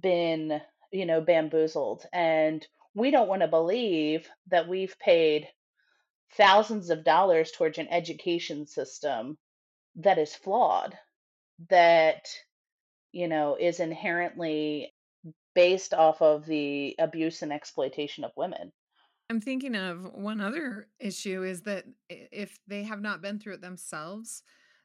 been, 0.00 0.60
you 0.92 1.04
know, 1.04 1.20
bamboozled. 1.20 2.06
And 2.12 2.64
we 2.94 3.10
don't 3.10 3.28
want 3.28 3.42
to 3.42 3.48
believe 3.48 4.28
that 4.48 4.68
we've 4.68 4.96
paid 5.00 5.48
thousands 6.36 6.90
of 6.90 7.04
dollars 7.04 7.50
towards 7.50 7.78
an 7.78 7.88
education 7.90 8.66
system 8.66 9.36
that 9.96 10.18
is 10.18 10.34
flawed, 10.34 10.96
that, 11.68 12.28
you 13.10 13.26
know, 13.26 13.56
is 13.58 13.80
inherently 13.80 14.92
based 15.54 15.92
off 15.92 16.22
of 16.22 16.46
the 16.46 16.94
abuse 16.98 17.42
and 17.42 17.52
exploitation 17.52 18.24
of 18.24 18.30
women. 18.36 18.72
I'm 19.30 19.40
thinking 19.40 19.74
of 19.74 20.12
one 20.14 20.40
other 20.40 20.88
issue 21.00 21.42
is 21.42 21.62
that 21.62 21.84
if 22.08 22.58
they 22.66 22.82
have 22.82 23.00
not 23.00 23.22
been 23.22 23.38
through 23.38 23.54
it 23.54 23.60
themselves, 23.62 24.42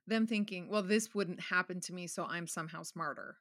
them 0.07 0.25
thinking, 0.25 0.69
well, 0.69 0.83
this 0.83 1.13
wouldn't 1.13 1.41
happen 1.41 1.81
to 1.81 1.93
me, 1.93 2.07
so 2.07 2.25
I'm 2.25 2.47
somehow 2.47 2.83
smarter. 2.83 3.37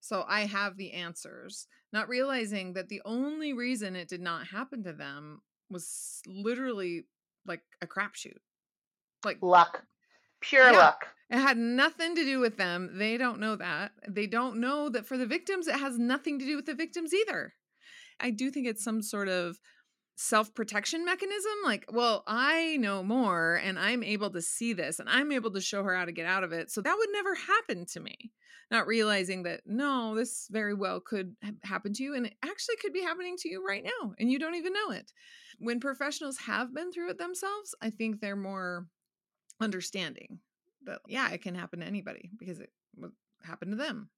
So 0.00 0.24
I 0.28 0.42
have 0.42 0.76
the 0.76 0.92
answers, 0.92 1.66
not 1.92 2.08
realizing 2.08 2.74
that 2.74 2.88
the 2.88 3.00
only 3.04 3.54
reason 3.54 3.96
it 3.96 4.08
did 4.08 4.20
not 4.20 4.46
happen 4.46 4.84
to 4.84 4.92
them 4.92 5.40
was 5.70 6.20
literally 6.26 7.06
like 7.46 7.62
a 7.80 7.86
crapshoot. 7.86 8.38
Like 9.24 9.38
luck, 9.42 9.82
pure 10.40 10.70
yeah, 10.70 10.78
luck. 10.78 11.06
It 11.30 11.38
had 11.38 11.56
nothing 11.56 12.14
to 12.14 12.24
do 12.24 12.38
with 12.38 12.56
them. 12.56 12.98
They 12.98 13.16
don't 13.16 13.40
know 13.40 13.56
that. 13.56 13.92
They 14.06 14.26
don't 14.26 14.58
know 14.60 14.88
that 14.90 15.06
for 15.06 15.16
the 15.16 15.26
victims, 15.26 15.66
it 15.66 15.80
has 15.80 15.98
nothing 15.98 16.38
to 16.38 16.44
do 16.44 16.56
with 16.56 16.66
the 16.66 16.74
victims 16.74 17.12
either. 17.12 17.54
I 18.20 18.30
do 18.30 18.50
think 18.50 18.66
it's 18.66 18.84
some 18.84 19.02
sort 19.02 19.28
of 19.28 19.58
self 20.16 20.52
protection 20.54 21.04
mechanism. 21.04 21.52
Like, 21.64 21.84
well, 21.92 22.24
I 22.26 22.78
know 22.78 23.02
more 23.02 23.60
and 23.62 23.78
I'm 23.78 24.02
able 24.02 24.30
to 24.30 24.42
see 24.42 24.72
this 24.72 24.98
and 24.98 25.08
I'm 25.08 25.30
able 25.30 25.52
to 25.52 25.60
show 25.60 25.84
her 25.84 25.94
how 25.94 26.06
to 26.06 26.12
get 26.12 26.26
out 26.26 26.42
of 26.42 26.52
it. 26.52 26.70
So 26.70 26.80
that 26.80 26.96
would 26.98 27.10
never 27.12 27.34
happen 27.34 27.86
to 27.92 28.00
me. 28.00 28.32
Not 28.68 28.88
realizing 28.88 29.44
that, 29.44 29.60
no, 29.64 30.16
this 30.16 30.48
very 30.50 30.74
well 30.74 30.98
could 30.98 31.36
happen 31.62 31.92
to 31.92 32.02
you. 32.02 32.14
And 32.14 32.26
it 32.26 32.34
actually 32.44 32.76
could 32.82 32.92
be 32.92 33.02
happening 33.02 33.36
to 33.38 33.48
you 33.48 33.64
right 33.64 33.84
now. 33.84 34.14
And 34.18 34.28
you 34.32 34.40
don't 34.40 34.56
even 34.56 34.72
know 34.72 34.90
it. 34.90 35.12
When 35.60 35.78
professionals 35.78 36.38
have 36.38 36.74
been 36.74 36.90
through 36.90 37.10
it 37.10 37.18
themselves, 37.18 37.76
I 37.80 37.90
think 37.90 38.20
they're 38.20 38.34
more 38.34 38.88
understanding 39.60 40.40
that, 40.84 40.98
yeah, 41.06 41.30
it 41.30 41.42
can 41.42 41.54
happen 41.54 41.78
to 41.80 41.86
anybody 41.86 42.30
because 42.38 42.58
it 42.58 42.70
would 42.96 43.12
happen 43.44 43.70
to 43.70 43.76
them. 43.76 44.08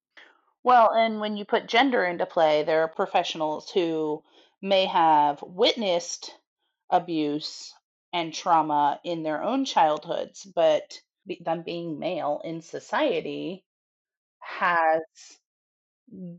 Well, 0.65 0.93
and 0.93 1.21
when 1.21 1.37
you 1.37 1.45
put 1.45 1.69
gender 1.69 2.05
into 2.05 2.27
play, 2.27 2.63
there 2.63 2.83
are 2.83 2.89
professionals 2.89 3.71
who 3.71 4.23
may 4.61 4.87
have 4.87 5.43
witnessed 5.43 6.35
abuse 6.91 7.73
and 8.13 8.33
trauma 8.33 9.01
in 9.05 9.23
their 9.23 9.43
own 9.43 9.65
childhoods, 9.65 10.45
but 10.45 11.01
them 11.41 11.63
being 11.63 11.99
male 11.99 12.41
in 12.45 12.63
society 12.63 13.65
has 14.41 15.03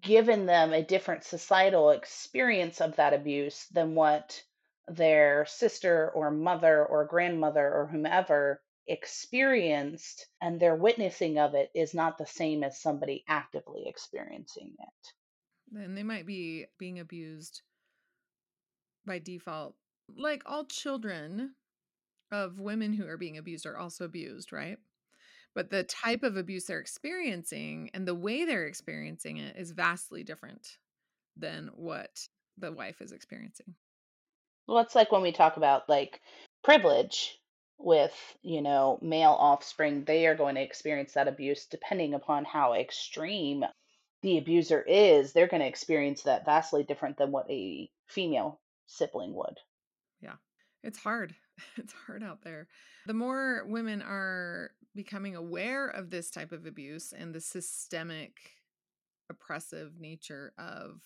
given 0.01 0.45
them 0.45 0.73
a 0.73 0.83
different 0.83 1.23
societal 1.23 1.91
experience 1.91 2.81
of 2.81 2.95
that 2.95 3.13
abuse 3.13 3.67
than 3.71 3.93
what 3.93 4.41
their 4.87 5.45
sister 5.45 6.09
or 6.09 6.31
mother 6.31 6.83
or 6.83 7.05
grandmother 7.05 7.71
or 7.71 7.87
whomever 7.87 8.61
experienced 8.87 10.25
and 10.41 10.59
their 10.59 10.75
witnessing 10.75 11.37
of 11.37 11.53
it 11.53 11.69
is 11.75 11.93
not 11.93 12.17
the 12.17 12.25
same 12.25 12.63
as 12.63 12.81
somebody 12.81 13.23
actively 13.27 13.83
experiencing 13.85 14.73
it. 14.79 15.07
Then 15.71 15.93
they 15.93 16.01
might 16.01 16.25
be 16.25 16.65
being 16.79 16.99
abused 16.99 17.61
by 19.05 19.19
default. 19.19 19.75
Like 20.15 20.43
all 20.45 20.65
children 20.65 21.55
of 22.31 22.59
women 22.59 22.93
who 22.93 23.07
are 23.07 23.17
being 23.17 23.37
abused 23.37 23.65
are 23.65 23.77
also 23.77 24.05
abused, 24.05 24.51
right? 24.51 24.77
But 25.55 25.69
the 25.69 25.83
type 25.83 26.23
of 26.23 26.37
abuse 26.37 26.65
they're 26.65 26.79
experiencing 26.79 27.89
and 27.93 28.07
the 28.07 28.15
way 28.15 28.45
they're 28.45 28.67
experiencing 28.67 29.37
it 29.37 29.55
is 29.57 29.71
vastly 29.71 30.23
different 30.23 30.77
than 31.35 31.69
what 31.75 32.27
the 32.57 32.71
wife 32.71 33.01
is 33.01 33.11
experiencing. 33.11 33.75
Well, 34.67 34.79
it's 34.79 34.95
like 34.95 35.11
when 35.11 35.21
we 35.23 35.31
talk 35.31 35.57
about 35.57 35.89
like 35.89 36.21
privilege 36.63 37.39
with, 37.79 38.13
you 38.43 38.61
know, 38.61 38.99
male 39.01 39.35
offspring, 39.39 40.03
they 40.05 40.27
are 40.27 40.35
going 40.35 40.55
to 40.55 40.61
experience 40.61 41.13
that 41.13 41.27
abuse 41.27 41.65
depending 41.65 42.13
upon 42.13 42.45
how 42.45 42.73
extreme 42.73 43.63
the 44.21 44.37
abuser 44.37 44.81
is. 44.81 45.33
They're 45.33 45.47
going 45.47 45.61
to 45.61 45.67
experience 45.67 46.23
that 46.23 46.45
vastly 46.45 46.83
different 46.83 47.17
than 47.17 47.31
what 47.31 47.49
a 47.49 47.89
female 48.07 48.59
sibling 48.89 49.33
would. 49.35 49.59
Yeah. 50.21 50.35
It's 50.83 50.99
hard. 50.99 51.35
It's 51.75 51.93
hard 52.07 52.23
out 52.23 52.41
there. 52.41 52.69
The 53.05 53.13
more 53.13 53.65
women 53.67 54.01
are 54.01 54.71
becoming 54.95 55.35
aware 55.35 55.89
of 55.89 56.09
this 56.09 56.31
type 56.31 56.53
of 56.53 56.65
abuse 56.65 57.11
and 57.11 57.35
the 57.35 57.41
systemic 57.41 58.37
oppressive 59.29 59.99
nature 59.99 60.53
of 60.57 61.01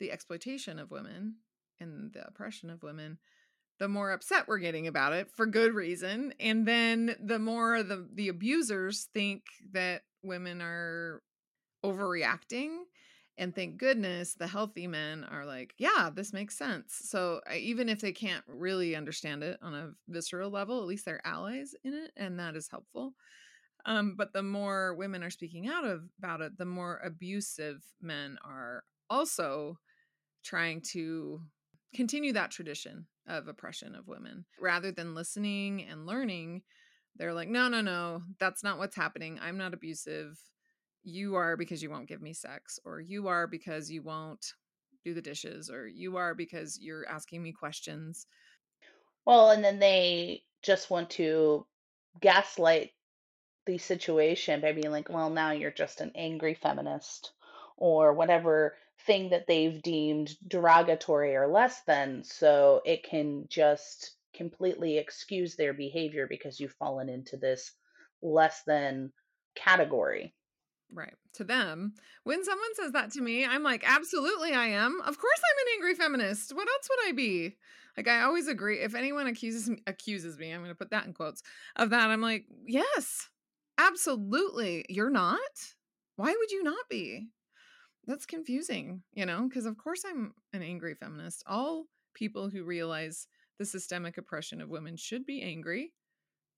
the 0.00 0.10
exploitation 0.10 0.80
of 0.80 0.90
women 0.90 1.36
and 1.78 2.12
the 2.12 2.26
oppression 2.26 2.68
of 2.68 2.82
women, 2.82 3.18
the 3.78 3.86
more 3.86 4.10
upset 4.10 4.48
we're 4.48 4.58
getting 4.58 4.88
about 4.88 5.12
it 5.12 5.30
for 5.30 5.46
good 5.46 5.72
reason. 5.72 6.34
And 6.40 6.66
then 6.66 7.14
the 7.22 7.38
more 7.38 7.84
the, 7.84 8.08
the 8.12 8.28
abusers 8.28 9.08
think 9.14 9.44
that 9.70 10.02
women 10.24 10.60
are 10.60 11.22
overreacting 11.84 12.78
and 13.38 13.54
thank 13.54 13.76
goodness 13.76 14.34
the 14.34 14.46
healthy 14.46 14.86
men 14.86 15.24
are 15.24 15.44
like, 15.44 15.74
yeah, 15.78 16.10
this 16.14 16.32
makes 16.32 16.56
sense. 16.56 16.98
So 17.02 17.40
even 17.54 17.88
if 17.88 18.00
they 18.00 18.12
can't 18.12 18.44
really 18.48 18.96
understand 18.96 19.42
it 19.42 19.58
on 19.62 19.74
a 19.74 19.90
visceral 20.08 20.50
level, 20.50 20.80
at 20.80 20.86
least 20.86 21.04
they're 21.04 21.26
allies 21.26 21.74
in 21.84 21.92
it, 21.92 22.12
and 22.16 22.38
that 22.38 22.56
is 22.56 22.68
helpful. 22.68 23.14
Um, 23.84 24.14
but 24.16 24.32
the 24.32 24.42
more 24.42 24.94
women 24.94 25.22
are 25.22 25.30
speaking 25.30 25.68
out 25.68 25.84
of, 25.84 26.02
about 26.18 26.40
it, 26.40 26.58
the 26.58 26.64
more 26.64 27.00
abusive 27.04 27.82
men 28.00 28.38
are 28.44 28.82
also 29.08 29.78
trying 30.42 30.80
to 30.92 31.40
continue 31.94 32.32
that 32.32 32.50
tradition 32.50 33.06
of 33.28 33.48
oppression 33.48 33.94
of 33.94 34.08
women 34.08 34.44
rather 34.60 34.92
than 34.92 35.14
listening 35.14 35.84
and 35.84 36.06
learning. 36.06 36.62
They're 37.16 37.34
like, 37.34 37.48
no, 37.48 37.68
no, 37.68 37.80
no, 37.80 38.22
that's 38.40 38.64
not 38.64 38.78
what's 38.78 38.96
happening. 38.96 39.38
I'm 39.40 39.56
not 39.56 39.74
abusive 39.74 40.38
you 41.06 41.36
are 41.36 41.56
because 41.56 41.82
you 41.82 41.90
won't 41.90 42.08
give 42.08 42.20
me 42.20 42.32
sex 42.32 42.78
or 42.84 43.00
you 43.00 43.28
are 43.28 43.46
because 43.46 43.90
you 43.90 44.02
won't 44.02 44.52
do 45.04 45.14
the 45.14 45.22
dishes 45.22 45.70
or 45.70 45.86
you 45.86 46.16
are 46.16 46.34
because 46.34 46.78
you're 46.80 47.08
asking 47.08 47.42
me 47.42 47.52
questions 47.52 48.26
well 49.24 49.50
and 49.50 49.62
then 49.62 49.78
they 49.78 50.42
just 50.62 50.90
want 50.90 51.08
to 51.08 51.64
gaslight 52.20 52.90
the 53.66 53.78
situation 53.78 54.60
by 54.60 54.72
being 54.72 54.90
like 54.90 55.08
well 55.08 55.30
now 55.30 55.52
you're 55.52 55.70
just 55.70 56.00
an 56.00 56.10
angry 56.16 56.54
feminist 56.54 57.32
or 57.76 58.12
whatever 58.12 58.74
thing 59.06 59.30
that 59.30 59.46
they've 59.46 59.80
deemed 59.82 60.30
derogatory 60.48 61.36
or 61.36 61.46
less 61.46 61.82
than 61.86 62.24
so 62.24 62.80
it 62.84 63.04
can 63.04 63.46
just 63.48 64.16
completely 64.34 64.98
excuse 64.98 65.56
their 65.56 65.72
behavior 65.72 66.26
because 66.28 66.60
you've 66.60 66.72
fallen 66.72 67.08
into 67.08 67.36
this 67.36 67.72
less 68.22 68.62
than 68.66 69.12
category. 69.54 70.34
Right. 70.92 71.14
To 71.34 71.44
them, 71.44 71.94
when 72.24 72.44
someone 72.44 72.74
says 72.74 72.92
that 72.92 73.12
to 73.12 73.20
me, 73.20 73.44
I'm 73.44 73.62
like, 73.62 73.82
absolutely, 73.86 74.52
I 74.52 74.66
am. 74.68 75.00
Of 75.00 75.18
course, 75.18 75.40
I'm 75.44 75.66
an 75.66 75.72
angry 75.74 75.94
feminist. 75.94 76.54
What 76.54 76.68
else 76.68 76.88
would 76.88 77.08
I 77.08 77.12
be? 77.12 77.56
Like, 77.96 78.08
I 78.08 78.22
always 78.22 78.46
agree. 78.46 78.78
If 78.80 78.94
anyone 78.94 79.26
accuses 79.26 79.68
me, 79.68 79.82
accuses 79.86 80.38
me, 80.38 80.52
I'm 80.52 80.60
going 80.60 80.70
to 80.70 80.76
put 80.76 80.90
that 80.90 81.06
in 81.06 81.12
quotes 81.12 81.42
of 81.76 81.90
that. 81.90 82.10
I'm 82.10 82.20
like, 82.20 82.44
yes, 82.66 83.28
absolutely. 83.78 84.84
You're 84.88 85.10
not. 85.10 85.40
Why 86.16 86.34
would 86.38 86.50
you 86.50 86.62
not 86.62 86.88
be? 86.88 87.28
That's 88.06 88.26
confusing, 88.26 89.02
you 89.12 89.26
know, 89.26 89.46
because 89.48 89.66
of 89.66 89.76
course 89.76 90.04
I'm 90.06 90.32
an 90.52 90.62
angry 90.62 90.94
feminist. 90.94 91.42
All 91.46 91.86
people 92.14 92.48
who 92.48 92.64
realize 92.64 93.26
the 93.58 93.64
systemic 93.64 94.16
oppression 94.16 94.60
of 94.60 94.68
women 94.68 94.96
should 94.96 95.26
be 95.26 95.42
angry 95.42 95.92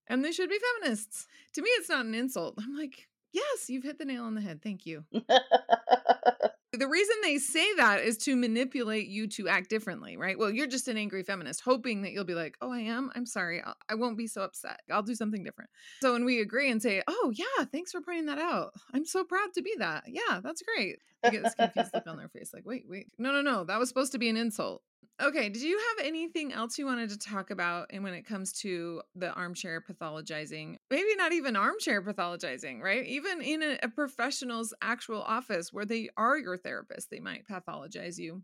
and 0.09 0.25
they 0.25 0.33
should 0.33 0.51
be 0.51 0.59
feminists. 0.81 1.27
To 1.55 1.63
me, 1.63 1.71
it's 1.71 1.89
not 1.89 2.05
an 2.05 2.15
insult. 2.15 2.57
I'm 2.59 2.77
like, 2.77 3.09
Yes, 3.33 3.69
you've 3.69 3.85
hit 3.85 3.99
the 3.99 4.05
nail 4.05 4.25
on 4.25 4.35
the 4.35 4.41
head. 4.41 4.63
Thank 4.63 4.87
you. 4.87 5.05
the 6.79 6.89
reason 6.89 7.17
they 7.23 7.39
say 7.39 7.67
that 7.77 8.01
is 8.03 8.17
to 8.19 8.37
manipulate 8.37 9.09
you 9.09 9.27
to 9.29 9.49
act 9.49 9.69
differently, 9.69 10.17
right? 10.17 10.39
Well, 10.39 10.51
you're 10.51 10.67
just 10.67 10.89
an 10.89 10.97
angry 10.97 11.23
feminist, 11.23 11.61
hoping 11.61 12.03
that 12.03 12.13
you'll 12.13 12.25
be 12.25 12.35
like, 12.35 12.57
oh, 12.61 12.73
I 12.73 12.81
am. 12.81 13.11
I'm 13.15 13.27
sorry. 13.27 13.61
I'll, 13.63 13.75
I 13.89 13.95
will 13.95 14.09
not 14.09 14.17
be 14.17 14.27
so 14.27 14.43
upset. 14.43 14.81
I'll 14.91 15.03
do 15.03 15.15
something 15.15 15.43
different. 15.43 15.71
So 16.01 16.13
when 16.13 16.25
we 16.25 16.41
agree 16.41 16.71
and 16.71 16.81
say, 16.81 17.03
oh, 17.07 17.33
yeah, 17.35 17.65
thanks 17.73 17.93
for 17.93 18.01
pointing 18.01 18.27
that 18.27 18.39
out. 18.39 18.73
I'm 18.95 19.05
so 19.05 19.25
proud 19.25 19.53
to 19.55 19.63
be 19.63 19.75
that. 19.79 20.05
Yeah, 20.07 20.41
that's 20.43 20.63
great. 20.63 20.99
You 21.25 21.31
get 21.31 21.43
this 21.43 21.55
confused 21.55 21.91
look 21.93 22.07
on 22.07 22.17
their 22.17 22.29
face 22.29 22.53
like, 22.55 22.67
wait, 22.67 22.85
wait. 22.89 23.09
No, 23.19 23.33
no, 23.33 23.43
no. 23.43 23.65
That 23.65 23.79
was 23.79 23.89
supposed 23.89 24.13
to 24.13 24.19
be 24.19 24.29
an 24.29 24.37
insult. 24.37 24.83
Okay. 25.21 25.49
Did 25.49 25.63
you 25.63 25.77
have 25.77 26.07
anything 26.07 26.53
else 26.53 26.79
you 26.79 26.87
wanted 26.87 27.11
to 27.11 27.19
talk 27.19 27.51
about 27.51 27.89
and 27.91 28.05
when 28.05 28.15
it 28.15 28.25
comes 28.25 28.53
to 28.61 29.03
the 29.17 29.33
armchair 29.33 29.81
pathologizing? 29.83 30.77
Maybe 30.91 31.17
not 31.17 31.33
even 31.33 31.57
armchair 31.57 32.01
pathologizing, 32.03 32.81
right? 32.81 33.05
Even 33.05 33.43
in 33.43 33.63
a, 33.63 33.79
a 33.83 33.89
professional's 33.89 34.73
actual 34.81 35.23
office 35.23 35.73
where 35.73 35.85
they 35.85 36.09
are 36.17 36.39
your 36.39 36.57
therapist, 36.57 36.68
they 37.11 37.21
might 37.21 37.47
pathologize 37.47 38.19
you. 38.19 38.43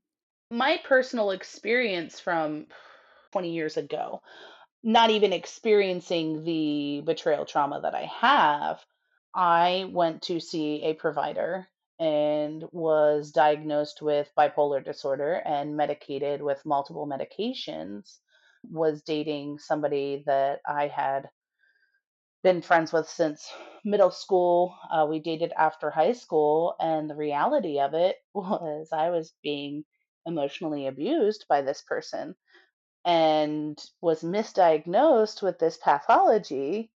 My 0.51 0.81
personal 0.87 1.31
experience 1.31 2.21
from 2.21 2.67
20 3.33 3.53
years 3.53 3.77
ago, 3.77 4.21
not 4.83 5.11
even 5.11 5.33
experiencing 5.33 6.45
the 6.45 7.03
betrayal 7.05 7.45
trauma 7.45 7.81
that 7.81 7.95
I 7.95 8.11
have, 8.21 8.85
I 9.35 9.91
went 9.91 10.23
to 10.23 10.39
see 10.41 10.83
a 10.85 10.95
provider 10.95 11.67
and 11.99 12.65
was 12.73 13.33
diagnosed 13.33 14.03
with 14.03 14.31
bipolar 14.39 14.85
disorder 14.85 15.35
and 15.45 15.77
medicated 15.77 16.43
with 16.43 16.65
multiple 16.65 17.07
medications. 17.07 18.19
Was 18.71 19.03
dating 19.03 19.59
somebody 19.59 20.23
that 20.27 20.61
I 20.67 20.89
had 20.89 21.29
been 22.45 22.63
friends 22.63 22.93
with 22.93 23.09
since 23.09 23.51
middle 23.85 24.13
school. 24.13 24.77
Uh, 24.93 25.07
we 25.11 25.19
dated 25.19 25.53
after 25.59 25.91
high 25.91 26.13
school, 26.13 26.77
and 26.81 27.11
the 27.11 27.17
reality 27.17 27.81
of 27.81 27.95
it 27.95 28.19
was 28.35 28.91
I 28.93 29.11
was 29.11 29.35
being 29.43 29.85
emotionally 30.27 30.87
abused 30.87 31.47
by 31.49 31.63
this 31.63 31.83
person 31.83 32.37
and 33.05 33.79
was 34.03 34.23
misdiagnosed 34.23 35.43
with 35.43 35.59
this 35.59 35.79
pathology 35.79 36.93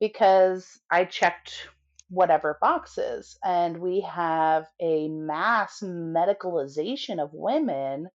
because 0.00 0.80
I 0.90 1.04
checked 1.06 1.68
whatever 2.10 2.58
boxes. 2.60 3.38
And 3.44 3.78
we 3.78 4.00
have 4.02 4.66
a 4.80 5.08
mass 5.08 5.80
medicalization 5.82 7.22
of 7.22 7.30
women 7.32 8.08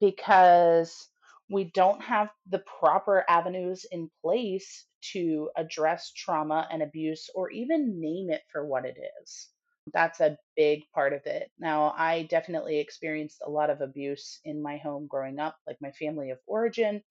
because 0.00 1.08
we 1.52 1.64
don't 1.64 2.02
have 2.02 2.30
the 2.48 2.62
proper 2.80 3.24
avenues 3.28 3.84
in 3.90 4.10
place 4.22 4.86
to 5.12 5.50
address 5.56 6.12
trauma 6.16 6.66
and 6.70 6.82
abuse 6.82 7.28
or 7.34 7.50
even 7.50 8.00
name 8.00 8.30
it 8.30 8.42
for 8.50 8.66
what 8.66 8.84
it 8.84 8.96
is. 9.22 9.48
That's 9.92 10.20
a 10.20 10.38
big 10.56 10.82
part 10.94 11.12
of 11.12 11.26
it. 11.26 11.50
Now, 11.58 11.92
I 11.96 12.22
definitely 12.30 12.78
experienced 12.78 13.42
a 13.44 13.50
lot 13.50 13.68
of 13.68 13.80
abuse 13.80 14.40
in 14.44 14.62
my 14.62 14.78
home 14.78 15.06
growing 15.08 15.38
up, 15.38 15.56
like 15.66 15.76
my 15.80 15.90
family 15.92 16.30
of 16.30 16.38
origin. 16.46 17.02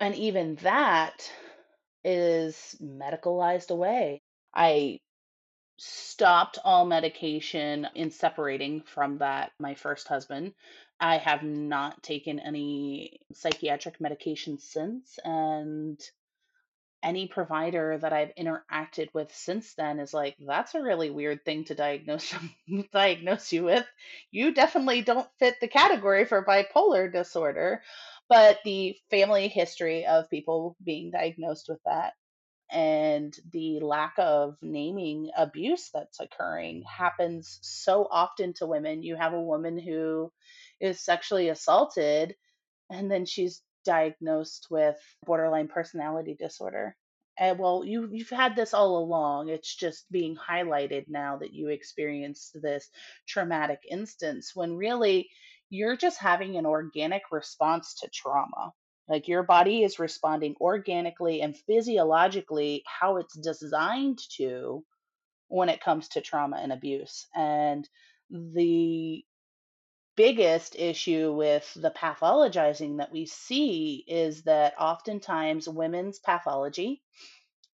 And 0.00 0.14
even 0.16 0.56
that 0.56 1.30
is 2.04 2.74
medicalized 2.82 3.70
away. 3.70 4.22
I 4.54 4.98
stopped 5.78 6.58
all 6.64 6.86
medication 6.86 7.86
in 7.94 8.10
separating 8.10 8.82
from 8.82 9.18
that 9.18 9.52
my 9.58 9.74
first 9.74 10.08
husband. 10.08 10.54
I 11.02 11.18
have 11.18 11.42
not 11.42 12.00
taken 12.04 12.38
any 12.38 13.20
psychiatric 13.34 14.00
medication 14.00 14.58
since 14.58 15.18
and 15.24 16.00
any 17.02 17.26
provider 17.26 17.98
that 17.98 18.12
I've 18.12 18.32
interacted 18.36 19.08
with 19.12 19.34
since 19.34 19.74
then 19.74 19.98
is 19.98 20.14
like 20.14 20.36
that's 20.38 20.76
a 20.76 20.80
really 20.82 21.10
weird 21.10 21.44
thing 21.44 21.64
to 21.64 21.74
diagnose 21.74 22.32
diagnose 22.92 23.52
you 23.52 23.64
with. 23.64 23.84
You 24.30 24.54
definitely 24.54 25.02
don't 25.02 25.28
fit 25.40 25.56
the 25.60 25.66
category 25.66 26.24
for 26.24 26.44
bipolar 26.44 27.12
disorder, 27.12 27.82
but 28.28 28.60
the 28.64 28.96
family 29.10 29.48
history 29.48 30.06
of 30.06 30.30
people 30.30 30.76
being 30.84 31.10
diagnosed 31.10 31.66
with 31.68 31.80
that 31.84 32.12
and 32.70 33.36
the 33.52 33.80
lack 33.80 34.14
of 34.18 34.56
naming 34.62 35.30
abuse 35.36 35.90
that's 35.92 36.20
occurring 36.20 36.84
happens 36.84 37.58
so 37.62 38.08
often 38.10 38.54
to 38.54 38.66
women. 38.66 39.02
You 39.02 39.16
have 39.16 39.34
a 39.34 39.40
woman 39.40 39.78
who 39.78 40.32
is 40.82 41.00
sexually 41.00 41.48
assaulted 41.48 42.34
and 42.90 43.10
then 43.10 43.24
she's 43.24 43.62
diagnosed 43.84 44.66
with 44.70 44.96
borderline 45.24 45.68
personality 45.68 46.36
disorder. 46.38 46.96
And 47.38 47.58
well, 47.58 47.82
you 47.84 48.08
you've 48.12 48.28
had 48.28 48.54
this 48.54 48.74
all 48.74 48.98
along. 48.98 49.48
It's 49.48 49.74
just 49.74 50.10
being 50.10 50.36
highlighted 50.36 51.06
now 51.08 51.38
that 51.38 51.54
you 51.54 51.68
experienced 51.68 52.60
this 52.60 52.90
traumatic 53.26 53.80
instance 53.90 54.52
when 54.54 54.76
really 54.76 55.30
you're 55.70 55.96
just 55.96 56.18
having 56.18 56.56
an 56.58 56.66
organic 56.66 57.22
response 57.30 57.94
to 58.00 58.10
trauma. 58.12 58.72
Like 59.08 59.28
your 59.28 59.42
body 59.42 59.82
is 59.82 59.98
responding 59.98 60.54
organically 60.60 61.40
and 61.40 61.56
physiologically 61.56 62.82
how 62.86 63.16
it's 63.16 63.36
designed 63.36 64.18
to 64.36 64.84
when 65.48 65.68
it 65.68 65.80
comes 65.82 66.08
to 66.08 66.20
trauma 66.20 66.58
and 66.62 66.72
abuse. 66.72 67.26
And 67.34 67.88
the 68.30 69.24
biggest 70.16 70.76
issue 70.76 71.32
with 71.32 71.72
the 71.74 71.90
pathologizing 71.90 72.98
that 72.98 73.12
we 73.12 73.26
see 73.26 74.04
is 74.06 74.42
that 74.42 74.74
oftentimes 74.78 75.68
women's 75.68 76.18
pathology 76.18 77.02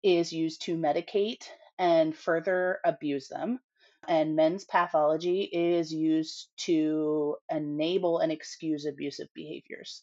is 0.03 0.33
used 0.33 0.63
to 0.63 0.77
medicate 0.77 1.45
and 1.79 2.17
further 2.17 2.79
abuse 2.85 3.29
them. 3.29 3.59
And 4.07 4.37
men's 4.37 4.65
pathology 4.65 5.43
is 5.43 5.93
used 5.93 6.49
to 6.59 7.37
enable 7.51 8.21
and 8.21 8.33
excuse 8.33 8.87
abusive 8.87 9.29
behaviors. 9.35 10.03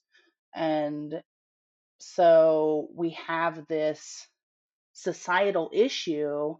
And 0.54 1.21
so 2.00 2.89
we 2.93 3.12
have 3.28 3.67
this 3.67 4.28
societal 4.93 5.71
issue 5.74 6.56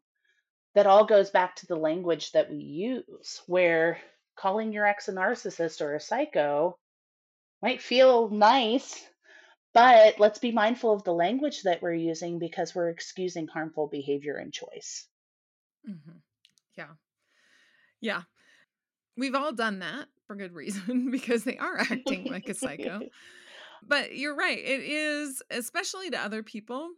that 0.74 0.88
all 0.88 1.06
goes 1.06 1.30
back 1.30 1.56
to 1.58 1.68
the 1.68 1.76
language 1.76 2.32
that 2.32 2.50
we 2.50 2.58
use, 2.58 3.42
where 3.48 4.00
calling 4.36 4.74
your 4.74 4.86
ex 4.86 5.08
a 5.08 5.14
narcissist 5.14 5.82
or 5.82 5.96
a 5.96 6.00
psycho 6.00 6.78
might 7.62 7.82
feel 7.82 8.30
nice, 8.30 9.04
but 9.74 10.20
let's 10.20 10.40
be 10.40 10.52
mindful 10.52 10.94
of 10.94 11.04
the 11.04 11.14
language 11.14 11.64
that 11.64 11.82
we're 11.82 11.94
using 11.94 12.40
because 12.40 12.76
we're 12.76 12.90
excusing 12.90 13.48
harmful 13.48 13.88
behavior 13.88 14.36
and 14.36 14.54
choice. 14.54 15.08
Mm-hmm. 15.90 16.18
Yeah. 16.78 16.94
Yeah. 18.02 18.22
We've 19.18 19.36
all 19.36 19.54
done 19.54 19.80
that 19.80 20.08
for 20.28 20.36
good 20.36 20.54
reason 20.54 21.10
because 21.12 21.44
they 21.44 21.58
are 21.58 21.80
acting 21.80 22.26
like 22.26 22.50
a 22.50 22.54
psycho. 22.54 23.02
But 23.88 24.18
you're 24.18 24.36
right. 24.36 24.58
It 24.58 24.82
is, 24.82 25.44
especially 25.52 26.10
to 26.10 26.18
other 26.18 26.42
people, 26.42 26.90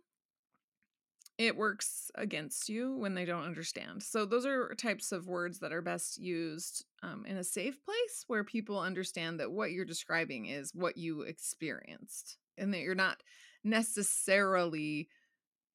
it 1.37 1.55
works 1.55 2.09
against 2.15 2.67
you 2.67 2.95
when 2.97 3.13
they 3.13 3.25
don't 3.25 3.43
understand. 3.43 4.01
So, 4.01 4.25
those 4.25 4.45
are 4.45 4.73
types 4.75 5.11
of 5.11 5.27
words 5.27 5.59
that 5.59 5.71
are 5.71 5.81
best 5.81 6.17
used 6.19 6.85
um, 7.03 7.25
in 7.27 7.37
a 7.37 7.43
safe 7.43 7.77
place 7.83 8.23
where 8.27 8.43
people 8.43 8.79
understand 8.79 9.39
that 9.39 9.51
what 9.51 9.71
you're 9.71 9.85
describing 9.85 10.47
is 10.47 10.73
what 10.73 10.97
you 10.97 11.21
experienced 11.21 12.37
and 12.57 12.73
that 12.73 12.81
you're 12.81 12.95
not 12.95 13.21
necessarily 13.63 15.09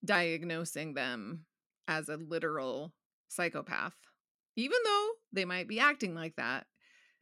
diagnosing 0.05 0.95
them 0.95 1.45
as 1.87 2.09
a 2.09 2.17
literal 2.17 2.93
psychopath. 3.29 3.95
Even 4.57 4.79
though 4.85 5.09
they 5.33 5.45
might 5.45 5.69
be 5.69 5.79
acting 5.79 6.15
like 6.15 6.37
that, 6.37 6.67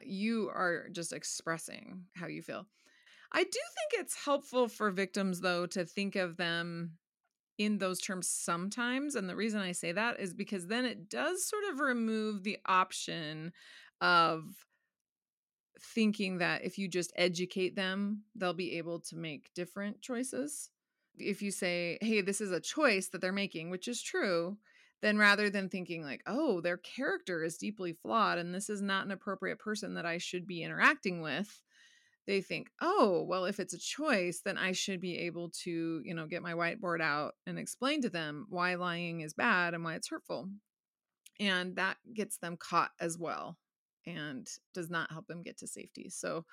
you 0.01 0.49
are 0.49 0.89
just 0.91 1.13
expressing 1.13 2.05
how 2.15 2.27
you 2.27 2.41
feel. 2.41 2.65
I 3.31 3.43
do 3.43 3.49
think 3.51 4.01
it's 4.01 4.25
helpful 4.25 4.67
for 4.67 4.91
victims, 4.91 5.39
though, 5.39 5.65
to 5.67 5.85
think 5.85 6.15
of 6.15 6.37
them 6.37 6.97
in 7.63 7.77
those 7.77 7.99
terms 7.99 8.27
sometimes. 8.27 9.15
And 9.15 9.29
the 9.29 9.35
reason 9.35 9.59
I 9.59 9.71
say 9.71 9.91
that 9.91 10.19
is 10.19 10.33
because 10.33 10.67
then 10.67 10.85
it 10.85 11.09
does 11.09 11.47
sort 11.47 11.63
of 11.71 11.79
remove 11.79 12.43
the 12.43 12.57
option 12.65 13.53
of 13.99 14.65
thinking 15.79 16.37
that 16.37 16.63
if 16.63 16.77
you 16.77 16.87
just 16.87 17.11
educate 17.15 17.75
them, 17.75 18.23
they'll 18.35 18.53
be 18.53 18.77
able 18.77 18.99
to 18.99 19.15
make 19.15 19.53
different 19.53 20.01
choices. 20.01 20.69
If 21.17 21.41
you 21.41 21.51
say, 21.51 21.97
hey, 22.01 22.21
this 22.21 22.41
is 22.41 22.51
a 22.51 22.59
choice 22.59 23.09
that 23.09 23.21
they're 23.21 23.31
making, 23.31 23.69
which 23.69 23.87
is 23.87 24.01
true, 24.01 24.57
then 25.01 25.17
rather 25.17 25.49
than 25.49 25.69
thinking 25.69 26.03
like, 26.03 26.21
oh, 26.27 26.61
their 26.61 26.77
character 26.77 27.43
is 27.43 27.57
deeply 27.57 27.93
flawed 27.93 28.37
and 28.37 28.53
this 28.53 28.69
is 28.69 28.81
not 28.81 29.05
an 29.05 29.11
appropriate 29.11 29.59
person 29.59 29.95
that 29.95 30.05
I 30.05 30.19
should 30.19 30.45
be 30.47 30.63
interacting 30.63 31.21
with, 31.21 31.61
they 32.27 32.41
think, 32.41 32.69
oh, 32.81 33.25
well, 33.27 33.45
if 33.45 33.59
it's 33.59 33.73
a 33.73 33.79
choice, 33.79 34.41
then 34.45 34.57
I 34.57 34.73
should 34.73 35.01
be 35.01 35.17
able 35.19 35.49
to, 35.63 36.01
you 36.03 36.13
know, 36.13 36.27
get 36.27 36.43
my 36.43 36.53
whiteboard 36.53 37.01
out 37.01 37.33
and 37.47 37.57
explain 37.57 38.01
to 38.03 38.09
them 38.09 38.45
why 38.49 38.75
lying 38.75 39.21
is 39.21 39.33
bad 39.33 39.73
and 39.73 39.83
why 39.83 39.95
it's 39.95 40.09
hurtful. 40.09 40.49
And 41.39 41.75
that 41.77 41.97
gets 42.13 42.37
them 42.37 42.57
caught 42.57 42.91
as 42.99 43.17
well 43.17 43.57
and 44.05 44.47
does 44.73 44.89
not 44.89 45.11
help 45.11 45.27
them 45.27 45.43
get 45.43 45.57
to 45.59 45.67
safety. 45.67 46.09
So 46.09 46.45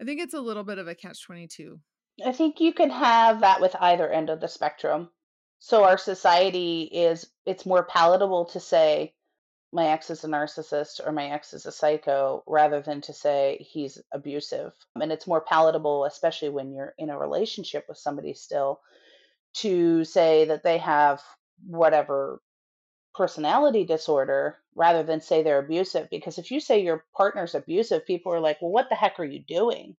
I 0.00 0.04
think 0.04 0.20
it's 0.20 0.34
a 0.34 0.40
little 0.40 0.64
bit 0.64 0.78
of 0.78 0.88
a 0.88 0.94
catch 0.94 1.24
22. 1.24 1.78
I 2.24 2.32
think 2.32 2.60
you 2.60 2.72
can 2.72 2.90
have 2.90 3.40
that 3.40 3.60
with 3.60 3.74
either 3.80 4.08
end 4.08 4.30
of 4.30 4.40
the 4.40 4.48
spectrum. 4.48 5.10
So 5.58 5.84
our 5.84 5.98
society 5.98 6.82
is 6.84 7.26
it's 7.46 7.66
more 7.66 7.84
palatable 7.84 8.46
to 8.46 8.60
say 8.60 9.14
my 9.74 9.88
ex 9.88 10.08
is 10.08 10.22
a 10.22 10.28
narcissist 10.28 11.04
or 11.04 11.10
my 11.10 11.26
ex 11.26 11.52
is 11.52 11.66
a 11.66 11.72
psycho 11.72 12.44
rather 12.46 12.80
than 12.80 13.00
to 13.00 13.12
say 13.12 13.58
he's 13.68 14.00
abusive. 14.12 14.72
And 15.00 15.10
it's 15.10 15.26
more 15.26 15.40
palatable 15.40 16.04
especially 16.04 16.48
when 16.48 16.72
you're 16.72 16.94
in 16.96 17.10
a 17.10 17.18
relationship 17.18 17.84
with 17.88 17.98
somebody 17.98 18.34
still 18.34 18.80
to 19.54 20.04
say 20.04 20.44
that 20.46 20.62
they 20.62 20.78
have 20.78 21.20
whatever 21.66 22.40
personality 23.14 23.84
disorder 23.84 24.56
rather 24.76 25.02
than 25.02 25.20
say 25.20 25.42
they're 25.42 25.58
abusive. 25.58 26.08
Because 26.08 26.38
if 26.38 26.52
you 26.52 26.60
say 26.60 26.80
your 26.80 27.04
partner's 27.16 27.56
abusive 27.56 28.06
people 28.06 28.32
are 28.32 28.40
like 28.40 28.62
well 28.62 28.70
what 28.70 28.88
the 28.88 28.94
heck 28.94 29.18
are 29.18 29.24
you 29.24 29.40
doing? 29.40 29.96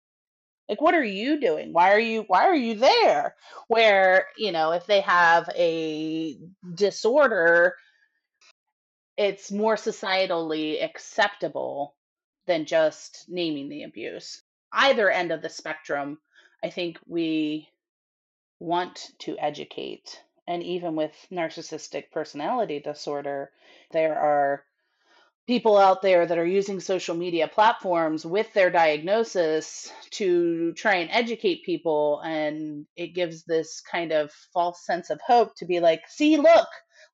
Like 0.69 0.81
what 0.81 0.95
are 0.95 1.03
you 1.03 1.39
doing? 1.41 1.73
Why 1.73 1.91
are 1.91 1.99
you 1.99 2.23
why 2.27 2.45
are 2.45 2.55
you 2.55 2.75
there? 2.75 3.35
Where 3.67 4.27
you 4.38 4.53
know 4.53 4.71
if 4.71 4.85
they 4.85 5.01
have 5.01 5.49
a 5.53 6.39
disorder 6.75 7.75
it's 9.17 9.51
more 9.51 9.75
societally 9.75 10.84
acceptable 10.84 11.95
than 12.47 12.65
just 12.65 13.25
naming 13.28 13.69
the 13.69 13.84
abuse 13.84 14.43
either 14.71 15.10
end 15.10 15.32
of 15.32 15.41
the 15.41 15.49
spectrum 15.49 16.17
i 16.63 16.69
think 16.69 16.99
we 17.08 17.67
want 18.60 19.12
to 19.19 19.38
educate 19.39 20.21
and 20.47 20.63
even 20.63 20.95
with 20.95 21.13
narcissistic 21.32 22.12
personality 22.12 22.80
disorder, 22.80 23.51
there 23.91 24.17
are 24.17 24.63
people 25.47 25.78
out 25.78 26.01
there 26.01 26.25
that 26.25 26.38
are 26.38 26.45
using 26.45 26.80
social 26.80 27.15
media 27.15 27.47
platforms 27.47 28.25
with 28.25 28.51
their 28.54 28.69
diagnosis 28.69 29.91
to 30.12 30.73
try 30.73 30.95
and 30.95 31.10
educate 31.12 31.65
people. 31.65 32.21
And 32.21 32.86
it 32.95 33.13
gives 33.13 33.43
this 33.43 33.82
kind 33.82 34.12
of 34.12 34.32
false 34.54 34.86
sense 34.86 35.10
of 35.10 35.19
hope 35.25 35.56
to 35.58 35.65
be 35.65 35.80
like, 35.80 36.01
see, 36.08 36.38
look, 36.38 36.67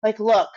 like, 0.03 0.19
look, 0.19 0.49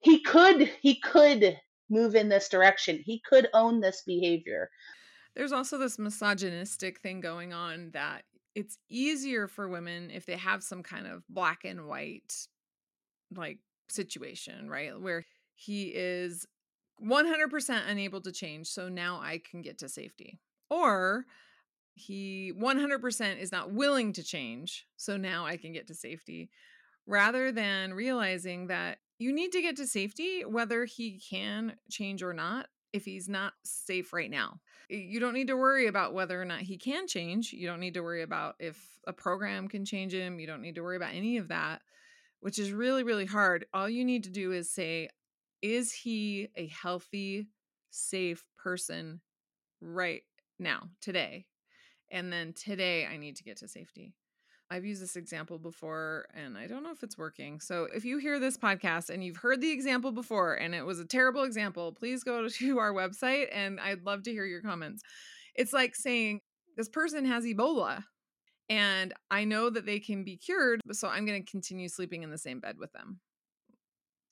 he 0.00 0.20
could, 0.22 0.70
he 0.80 1.00
could 1.00 1.58
move 1.90 2.14
in 2.14 2.28
this 2.28 2.48
direction. 2.48 3.00
He 3.04 3.20
could 3.28 3.48
own 3.54 3.80
this 3.80 4.02
behavior. 4.06 4.70
There's 5.34 5.52
also 5.52 5.78
this 5.78 5.98
misogynistic 5.98 7.00
thing 7.00 7.20
going 7.20 7.52
on 7.52 7.90
that 7.92 8.24
it's 8.54 8.78
easier 8.88 9.46
for 9.46 9.68
women 9.68 10.10
if 10.10 10.26
they 10.26 10.36
have 10.36 10.62
some 10.62 10.82
kind 10.82 11.06
of 11.06 11.22
black 11.28 11.64
and 11.64 11.86
white 11.86 12.34
like 13.34 13.58
situation, 13.88 14.68
right? 14.68 14.98
Where 15.00 15.24
he 15.54 15.92
is 15.94 16.46
100% 17.02 17.80
unable 17.88 18.20
to 18.22 18.32
change, 18.32 18.68
so 18.68 18.88
now 18.88 19.20
I 19.22 19.40
can 19.48 19.62
get 19.62 19.78
to 19.78 19.88
safety. 19.88 20.40
Or 20.70 21.24
he 21.94 22.52
100% 22.58 23.38
is 23.38 23.52
not 23.52 23.72
willing 23.72 24.12
to 24.14 24.22
change, 24.22 24.86
so 24.96 25.16
now 25.16 25.46
I 25.46 25.56
can 25.56 25.72
get 25.72 25.86
to 25.88 25.94
safety. 25.94 26.50
Rather 27.06 27.52
than 27.52 27.94
realizing 27.94 28.66
that 28.66 28.98
you 29.18 29.32
need 29.32 29.52
to 29.52 29.62
get 29.62 29.76
to 29.76 29.86
safety 29.86 30.44
whether 30.44 30.84
he 30.84 31.18
can 31.18 31.74
change 31.90 32.22
or 32.22 32.32
not 32.32 32.68
if 32.92 33.04
he's 33.04 33.28
not 33.28 33.52
safe 33.64 34.12
right 34.12 34.30
now. 34.30 34.60
You 34.88 35.20
don't 35.20 35.34
need 35.34 35.48
to 35.48 35.56
worry 35.56 35.86
about 35.86 36.14
whether 36.14 36.40
or 36.40 36.44
not 36.44 36.60
he 36.60 36.78
can 36.78 37.06
change. 37.06 37.52
You 37.52 37.66
don't 37.66 37.80
need 37.80 37.94
to 37.94 38.00
worry 38.00 38.22
about 38.22 38.54
if 38.58 38.78
a 39.06 39.12
program 39.12 39.68
can 39.68 39.84
change 39.84 40.14
him. 40.14 40.40
You 40.40 40.46
don't 40.46 40.62
need 40.62 40.76
to 40.76 40.82
worry 40.82 40.96
about 40.96 41.14
any 41.14 41.36
of 41.36 41.48
that, 41.48 41.82
which 42.40 42.58
is 42.58 42.72
really, 42.72 43.02
really 43.02 43.26
hard. 43.26 43.66
All 43.74 43.88
you 43.88 44.04
need 44.04 44.24
to 44.24 44.30
do 44.30 44.52
is 44.52 44.70
say, 44.70 45.10
is 45.60 45.92
he 45.92 46.48
a 46.56 46.66
healthy, 46.68 47.48
safe 47.90 48.44
person 48.56 49.20
right 49.80 50.22
now, 50.58 50.88
today? 51.00 51.46
And 52.10 52.32
then 52.32 52.54
today, 52.54 53.06
I 53.06 53.18
need 53.18 53.36
to 53.36 53.44
get 53.44 53.58
to 53.58 53.68
safety. 53.68 54.14
I've 54.70 54.84
used 54.84 55.02
this 55.02 55.16
example 55.16 55.58
before 55.58 56.26
and 56.34 56.58
I 56.58 56.66
don't 56.66 56.82
know 56.82 56.92
if 56.92 57.02
it's 57.02 57.16
working. 57.16 57.60
So 57.60 57.88
if 57.94 58.04
you 58.04 58.18
hear 58.18 58.38
this 58.38 58.58
podcast 58.58 59.08
and 59.08 59.24
you've 59.24 59.38
heard 59.38 59.60
the 59.60 59.70
example 59.70 60.12
before 60.12 60.54
and 60.54 60.74
it 60.74 60.84
was 60.84 61.00
a 61.00 61.06
terrible 61.06 61.44
example, 61.44 61.92
please 61.92 62.22
go 62.22 62.48
to 62.48 62.78
our 62.78 62.92
website 62.92 63.46
and 63.52 63.80
I'd 63.80 64.04
love 64.04 64.24
to 64.24 64.32
hear 64.32 64.44
your 64.44 64.60
comments. 64.60 65.02
It's 65.54 65.72
like 65.72 65.96
saying 65.96 66.40
this 66.76 66.88
person 66.88 67.24
has 67.24 67.44
Ebola 67.44 68.04
and 68.68 69.14
I 69.30 69.44
know 69.44 69.70
that 69.70 69.86
they 69.86 69.98
can 69.98 70.24
be 70.24 70.36
cured, 70.36 70.80
so 70.92 71.08
I'm 71.08 71.24
going 71.24 71.42
to 71.42 71.50
continue 71.50 71.88
sleeping 71.88 72.22
in 72.22 72.30
the 72.30 72.36
same 72.36 72.60
bed 72.60 72.76
with 72.78 72.92
them. 72.92 73.20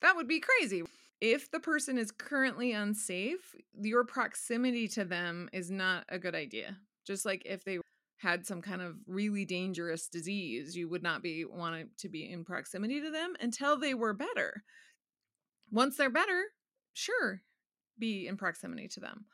That 0.01 0.15
would 0.15 0.27
be 0.27 0.39
crazy. 0.39 0.83
If 1.19 1.49
the 1.49 1.59
person 1.59 1.97
is 1.97 2.11
currently 2.11 2.73
unsafe, 2.73 3.55
your 3.81 4.03
proximity 4.03 4.87
to 4.89 5.03
them 5.03 5.49
is 5.51 5.71
not 5.71 6.05
a 6.09 6.19
good 6.19 6.35
idea. 6.35 6.77
Just 7.07 7.25
like 7.25 7.41
if 7.45 7.63
they 7.63 7.79
had 8.17 8.45
some 8.45 8.61
kind 8.61 8.81
of 8.81 8.95
really 9.07 9.45
dangerous 9.45 10.07
disease, 10.07 10.75
you 10.75 10.89
would 10.89 11.03
not 11.03 11.21
be 11.21 11.45
wanting 11.45 11.89
to 11.99 12.09
be 12.09 12.29
in 12.29 12.43
proximity 12.43 12.99
to 13.01 13.11
them 13.11 13.35
until 13.39 13.77
they 13.77 13.93
were 13.93 14.13
better. 14.13 14.63
Once 15.71 15.97
they're 15.97 16.09
better, 16.09 16.45
sure, 16.93 17.41
be 17.99 18.27
in 18.27 18.37
proximity 18.37 18.87
to 18.87 18.99
them. 18.99 19.25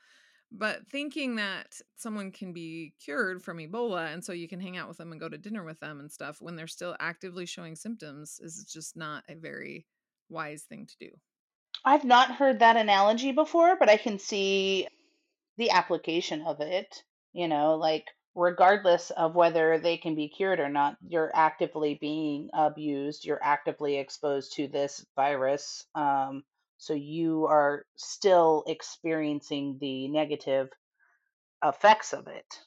But 0.52 0.88
thinking 0.88 1.38
that 1.38 1.80
someone 1.96 2.32
can 2.32 2.54
be 2.54 2.94
cured 3.04 3.42
from 3.42 3.58
Ebola 3.58 4.14
and 4.14 4.24
so 4.24 4.34
you 4.34 4.48
can 4.48 4.60
hang 4.60 4.78
out 4.78 4.88
with 4.88 4.98
them 4.98 5.12
and 5.12 5.20
go 5.20 5.28
to 5.28 5.38
dinner 5.38 5.64
with 5.64 5.80
them 5.80 6.00
and 6.00 6.12
stuff 6.12 6.42
when 6.42 6.56
they're 6.56 6.68
still 6.68 6.96
actively 7.00 7.46
showing 7.46 7.76
symptoms 7.76 8.40
is 8.40 8.70
just 8.72 8.96
not 8.96 9.24
a 9.30 9.36
very 9.36 9.88
wise 10.30 10.64
thing 10.64 10.86
to 10.86 10.96
do. 11.00 11.10
I've 11.86 12.06
not 12.06 12.36
heard 12.36 12.60
that 12.60 12.78
analogy 12.78 13.32
before, 13.32 13.78
but 13.80 13.90
I 13.90 13.98
can 13.98 14.20
see 14.20 14.88
the 15.58 15.72
application 15.72 16.44
of 16.44 16.62
it. 16.62 17.04
You 17.32 17.48
know, 17.48 17.76
like 17.76 18.06
regardless 18.36 19.12
of 19.12 19.36
whether 19.36 19.78
they 19.78 19.98
can 19.98 20.16
be 20.16 20.28
cured 20.28 20.60
or 20.60 20.70
not, 20.70 20.98
you're 21.08 21.32
actively 21.34 21.98
being 22.00 22.50
abused, 22.54 23.26
you're 23.26 23.44
actively 23.44 23.98
exposed 23.98 24.54
to 24.54 24.68
this 24.68 25.06
virus. 25.16 25.86
Um, 25.96 26.44
so 26.78 26.94
you 26.94 27.46
are 27.46 27.86
still 27.96 28.64
experiencing 28.68 29.78
the 29.80 30.08
negative 30.08 30.70
effects 31.64 32.14
of 32.14 32.28
it. 32.28 32.60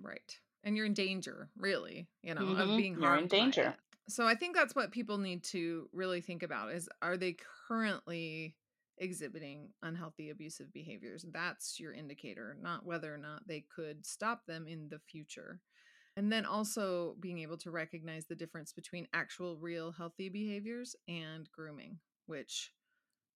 Right. 0.00 0.38
And 0.64 0.76
you're 0.76 0.86
in 0.86 0.94
danger, 0.94 1.48
really, 1.56 2.08
you 2.22 2.34
know, 2.34 2.42
mm-hmm. 2.42 2.60
of 2.60 2.76
being 2.76 2.94
harmed. 2.94 3.02
You're 3.04 3.22
in 3.22 3.28
danger. 3.28 3.74
So 4.08 4.26
I 4.26 4.34
think 4.34 4.56
that's 4.56 4.74
what 4.74 4.90
people 4.90 5.18
need 5.18 5.44
to 5.44 5.88
really 5.92 6.20
think 6.20 6.42
about 6.42 6.72
is 6.72 6.88
are 7.00 7.16
they 7.16 7.36
currently 7.68 8.54
exhibiting 9.00 9.68
unhealthy 9.82 10.30
abusive 10.30 10.72
behaviors. 10.72 11.24
That's 11.32 11.78
your 11.78 11.92
indicator, 11.92 12.56
not 12.60 12.84
whether 12.84 13.12
or 13.12 13.18
not 13.18 13.46
they 13.46 13.64
could 13.74 14.04
stop 14.04 14.46
them 14.46 14.66
in 14.66 14.88
the 14.88 14.98
future. 14.98 15.60
And 16.16 16.32
then 16.32 16.44
also 16.44 17.14
being 17.20 17.38
able 17.38 17.58
to 17.58 17.70
recognize 17.70 18.26
the 18.26 18.34
difference 18.34 18.72
between 18.72 19.06
actual, 19.12 19.56
real 19.56 19.92
healthy 19.92 20.28
behaviors 20.28 20.96
and 21.06 21.48
grooming, 21.52 21.98
which 22.26 22.72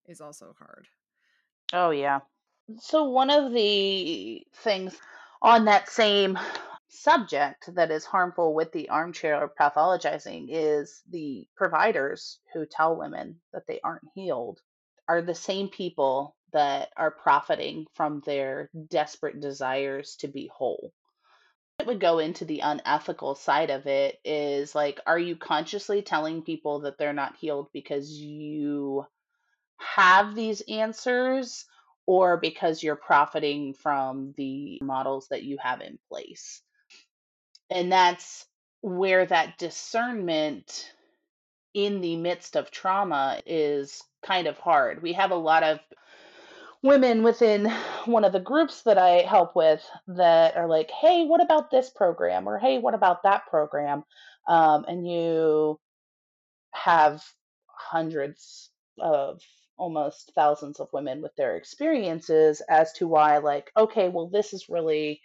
is 0.07 0.21
also 0.21 0.55
hard. 0.59 0.89
Oh, 1.73 1.91
yeah. 1.91 2.21
So, 2.81 3.05
one 3.05 3.31
of 3.31 3.53
the 3.53 4.45
things 4.57 4.97
on 5.43 5.65
that 5.67 5.89
same 5.89 6.39
subject 6.89 7.75
that 7.75 7.91
is 7.91 8.05
harmful 8.05 8.55
with 8.55 8.71
the 8.73 8.89
armchair 8.89 9.51
pathologizing 9.59 10.47
is 10.51 11.03
the 11.11 11.47
providers 11.57 12.41
who 12.53 12.67
tell 12.67 12.97
women 12.97 13.41
that 13.53 13.67
they 13.67 13.81
aren't 13.83 14.03
healed 14.15 14.61
are 15.09 15.23
the 15.23 15.35
same 15.35 15.69
people 15.69 16.37
that 16.53 16.91
are 16.97 17.11
profiting 17.11 17.87
from 17.95 18.23
their 18.25 18.71
desperate 18.89 19.41
desires 19.41 20.17
to 20.17 20.29
be 20.29 20.51
whole. 20.53 20.93
It 21.79 21.87
would 21.87 22.01
go 22.01 22.19
into 22.19 22.45
the 22.45 22.61
unethical 22.61 23.35
side 23.35 23.71
of 23.71 23.87
it 23.87 24.21
is 24.25 24.75
like, 24.75 25.01
are 25.07 25.19
you 25.19 25.37
consciously 25.37 26.03
telling 26.03 26.43
people 26.43 26.81
that 26.81 26.99
they're 26.99 27.13
not 27.13 27.37
healed 27.37 27.69
because 27.73 28.11
you 28.13 29.07
have 29.79 30.35
these 30.35 30.61
answers 30.69 31.65
or 32.07 32.37
because 32.37 32.83
you're 32.83 32.97
profiting 32.97 33.75
from 33.75 34.35
the 34.37 34.79
models 34.83 35.29
that 35.31 35.43
you 35.43 35.57
have 35.61 35.81
in 35.81 35.99
place? 36.09 36.63
And 37.71 37.91
that's 37.91 38.47
where 38.83 39.25
that 39.27 39.59
discernment 39.59 40.93
in 41.75 42.01
the 42.01 42.17
midst 42.17 42.57
of 42.57 42.71
trauma 42.71 43.41
is 43.47 44.03
kind 44.25 44.47
of 44.47 44.59
hard. 44.59 45.03
We 45.03 45.13
have 45.15 45.31
a 45.31 45.37
lot 45.37 45.63
of 45.63 45.81
women 46.83 47.23
within 47.23 47.71
one 48.07 48.25
of 48.25 48.33
the 48.33 48.41
groups 48.41 48.83
that 48.83 48.99
I 48.99 49.23
help 49.23 49.55
with 49.55 49.89
that 50.09 50.57
are 50.57 50.67
like, 50.67 50.91
hey, 50.91 51.25
what 51.25 51.43
about 51.43 51.71
this 51.71 51.91
program? 51.91 52.49
Or 52.49 52.59
hey, 52.59 52.79
what 52.79 52.95
about 52.95 53.23
that 53.23 53.47
program? 53.47 54.05
Um, 54.49 54.85
and 54.89 55.09
you 55.09 55.79
have 56.73 57.23
hundreds 57.67 58.71
of 58.99 59.41
almost 59.77 60.33
thousands 60.35 60.81
of 60.81 60.93
women 60.93 61.23
with 61.23 61.35
their 61.37 61.57
experiences 61.57 62.63
as 62.69 62.93
to 62.95 63.09
why, 63.09 63.39
like, 63.39 63.71
okay, 63.77 64.09
well, 64.09 64.29
this 64.29 64.53
is 64.53 64.69
really 64.69 65.21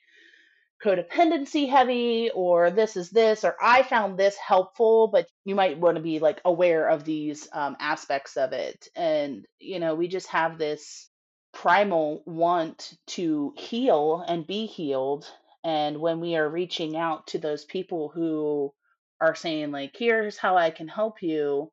codependency 0.83 1.69
heavy 1.69 2.29
or 2.35 2.69
this 2.69 2.95
is 2.95 3.09
this 3.09 3.43
or 3.43 3.55
i 3.61 3.81
found 3.83 4.17
this 4.17 4.35
helpful 4.35 5.07
but 5.07 5.27
you 5.43 5.55
might 5.55 5.79
want 5.79 5.95
to 5.95 6.03
be 6.03 6.19
like 6.19 6.41
aware 6.45 6.89
of 6.89 7.03
these 7.03 7.47
um, 7.53 7.77
aspects 7.79 8.35
of 8.37 8.51
it. 8.51 8.87
And 8.95 9.45
you 9.59 9.79
know 9.79 9.95
we 9.95 10.07
just 10.07 10.27
have 10.27 10.57
this 10.57 11.09
primal 11.53 12.21
want 12.25 12.93
to 13.07 13.53
heal 13.57 14.23
and 14.27 14.45
be 14.45 14.65
healed. 14.65 15.25
And 15.63 15.99
when 15.99 16.19
we 16.19 16.35
are 16.35 16.49
reaching 16.49 16.95
out 16.95 17.27
to 17.27 17.39
those 17.39 17.65
people 17.65 18.09
who 18.13 18.73
are 19.19 19.35
saying 19.35 19.71
like 19.71 19.95
here's 19.97 20.37
how 20.37 20.57
i 20.57 20.69
can 20.69 20.87
help 20.87 21.23
you 21.23 21.71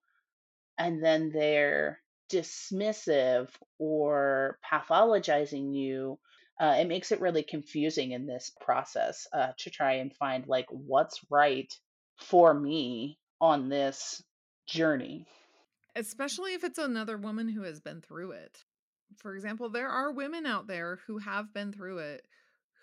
and 0.79 1.05
then 1.05 1.31
they're 1.31 2.01
dismissive 2.33 3.49
or 3.79 4.59
pathologizing 4.73 5.75
you 5.75 6.19
uh, 6.61 6.77
it 6.79 6.89
makes 6.89 7.13
it 7.13 7.21
really 7.21 7.43
confusing 7.43 8.13
in 8.13 8.27
this 8.27 8.53
process 8.61 9.27
uh, 9.33 9.49
to 9.59 9.71
try 9.71 9.95
and 9.95 10.15
find 10.15 10.47
like 10.47 10.67
what's 10.71 11.21
right 11.31 11.73
for 12.19 12.55
me 12.55 13.19
on 13.41 13.69
this 13.69 14.23
journey. 14.67 15.27
Especially 15.97 16.55
if 16.55 16.65
it's 16.65 16.79
another 16.79 17.17
woman 17.17 17.49
who 17.49 17.63
has 17.63 17.81
been 17.81 18.01
through 18.01 18.33
it. 18.33 18.59
For 19.17 19.35
example, 19.35 19.69
there 19.69 19.89
are 19.89 20.13
women 20.13 20.47
out 20.47 20.67
there 20.67 20.99
who 21.07 21.19
have 21.19 21.53
been 21.53 21.73
through 21.73 21.99
it 21.99 22.27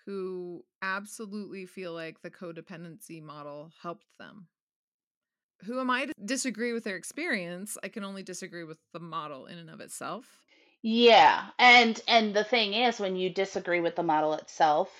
who 0.06 0.64
absolutely 0.80 1.66
feel 1.66 1.92
like 1.92 2.22
the 2.22 2.30
codependency 2.30 3.22
model 3.22 3.70
helped 3.82 4.18
them. 4.18 4.48
Who 5.64 5.78
am 5.78 5.90
I 5.90 6.06
to 6.06 6.12
disagree 6.24 6.72
with 6.72 6.84
their 6.84 6.96
experience? 6.96 7.78
I 7.84 7.88
can 7.88 8.02
only 8.02 8.24
disagree 8.24 8.64
with 8.64 8.78
the 8.92 8.98
model 8.98 9.46
in 9.46 9.58
and 9.58 9.70
of 9.70 9.80
itself. 9.80 10.42
Yeah, 10.82 11.50
and 11.58 12.00
and 12.08 12.34
the 12.34 12.44
thing 12.44 12.74
is 12.74 13.00
when 13.00 13.16
you 13.16 13.30
disagree 13.30 13.80
with 13.80 13.96
the 13.96 14.02
model 14.04 14.34
itself, 14.34 14.90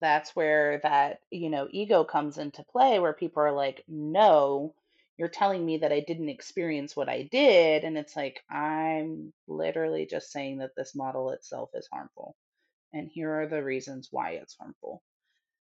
that's 0.00 0.34
where 0.36 0.78
that, 0.82 1.20
you 1.30 1.48
know, 1.50 1.68
ego 1.70 2.04
comes 2.04 2.38
into 2.38 2.64
play 2.64 2.98
where 2.98 3.12
people 3.12 3.42
are 3.42 3.52
like, 3.52 3.84
"No, 3.88 4.74
you're 5.16 5.28
telling 5.28 5.64
me 5.64 5.78
that 5.78 5.92
I 5.92 6.00
didn't 6.00 6.28
experience 6.28 6.96
what 6.96 7.08
I 7.08 7.22
did." 7.24 7.84
And 7.84 7.96
it's 7.98 8.16
like, 8.16 8.42
"I'm 8.50 9.32
literally 9.46 10.06
just 10.06 10.30
saying 10.32 10.58
that 10.58 10.74
this 10.76 10.94
model 10.94 11.30
itself 11.30 11.70
is 11.74 11.88
harmful. 11.92 12.34
And 12.94 13.08
here 13.10 13.32
are 13.42 13.48
the 13.48 13.62
reasons 13.64 14.08
why 14.12 14.32
it's 14.32 14.56
harmful 14.56 15.02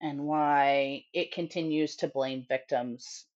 and 0.02 0.26
why 0.26 1.06
it 1.14 1.32
continues 1.32 1.96
to 1.98 2.08
blame 2.08 2.46
victims 2.48 3.26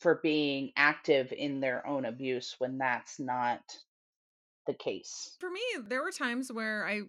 for 0.00 0.16
being 0.16 0.72
active 0.76 1.32
in 1.32 1.60
their 1.60 1.86
own 1.86 2.04
abuse 2.06 2.54
when 2.60 2.78
that's 2.78 3.18
not 3.20 3.62
the 4.66 4.74
case. 4.74 5.36
For 5.40 5.50
me, 5.50 5.60
there 5.88 6.02
were 6.02 6.10
times 6.10 6.52
where 6.52 6.86
I 6.86 7.02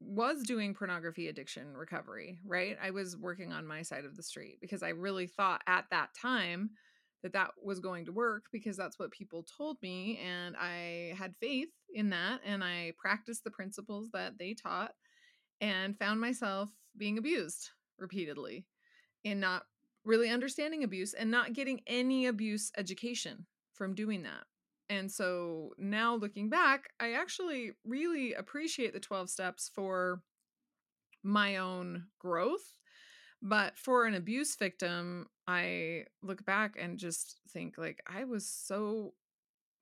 was 0.00 0.42
doing 0.42 0.74
pornography 0.74 1.28
addiction 1.28 1.76
recovery, 1.76 2.38
right? 2.44 2.76
I 2.82 2.90
was 2.90 3.16
working 3.16 3.52
on 3.52 3.66
my 3.66 3.82
side 3.82 4.04
of 4.04 4.16
the 4.16 4.22
street 4.22 4.58
because 4.60 4.82
I 4.82 4.90
really 4.90 5.26
thought 5.26 5.62
at 5.66 5.84
that 5.90 6.10
time 6.20 6.70
that 7.22 7.32
that 7.34 7.50
was 7.62 7.80
going 7.80 8.06
to 8.06 8.12
work 8.12 8.44
because 8.50 8.76
that's 8.76 8.98
what 8.98 9.10
people 9.10 9.44
told 9.56 9.76
me 9.82 10.18
and 10.24 10.56
I 10.56 11.14
had 11.18 11.34
faith 11.40 11.68
in 11.92 12.10
that 12.10 12.40
and 12.46 12.64
I 12.64 12.92
practiced 12.98 13.44
the 13.44 13.50
principles 13.50 14.08
that 14.12 14.38
they 14.38 14.54
taught 14.54 14.92
and 15.60 15.98
found 15.98 16.20
myself 16.20 16.70
being 16.96 17.18
abused 17.18 17.70
repeatedly 17.98 18.64
and 19.24 19.38
not 19.38 19.64
really 20.04 20.30
understanding 20.30 20.82
abuse 20.82 21.12
and 21.12 21.30
not 21.30 21.52
getting 21.52 21.80
any 21.86 22.26
abuse 22.26 22.72
education 22.78 23.46
from 23.74 23.94
doing 23.94 24.22
that. 24.22 24.44
And 24.90 25.10
so 25.10 25.70
now 25.78 26.16
looking 26.16 26.50
back, 26.50 26.90
I 26.98 27.12
actually 27.12 27.72
really 27.84 28.34
appreciate 28.34 28.92
the 28.92 28.98
12 29.00 29.30
steps 29.30 29.70
for 29.72 30.20
my 31.22 31.56
own 31.58 32.06
growth. 32.18 32.74
But 33.40 33.78
for 33.78 34.04
an 34.04 34.14
abuse 34.14 34.56
victim, 34.56 35.28
I 35.46 36.04
look 36.22 36.44
back 36.44 36.76
and 36.78 36.98
just 36.98 37.38
think 37.48 37.78
like 37.78 38.02
I 38.06 38.24
was 38.24 38.46
so 38.46 39.14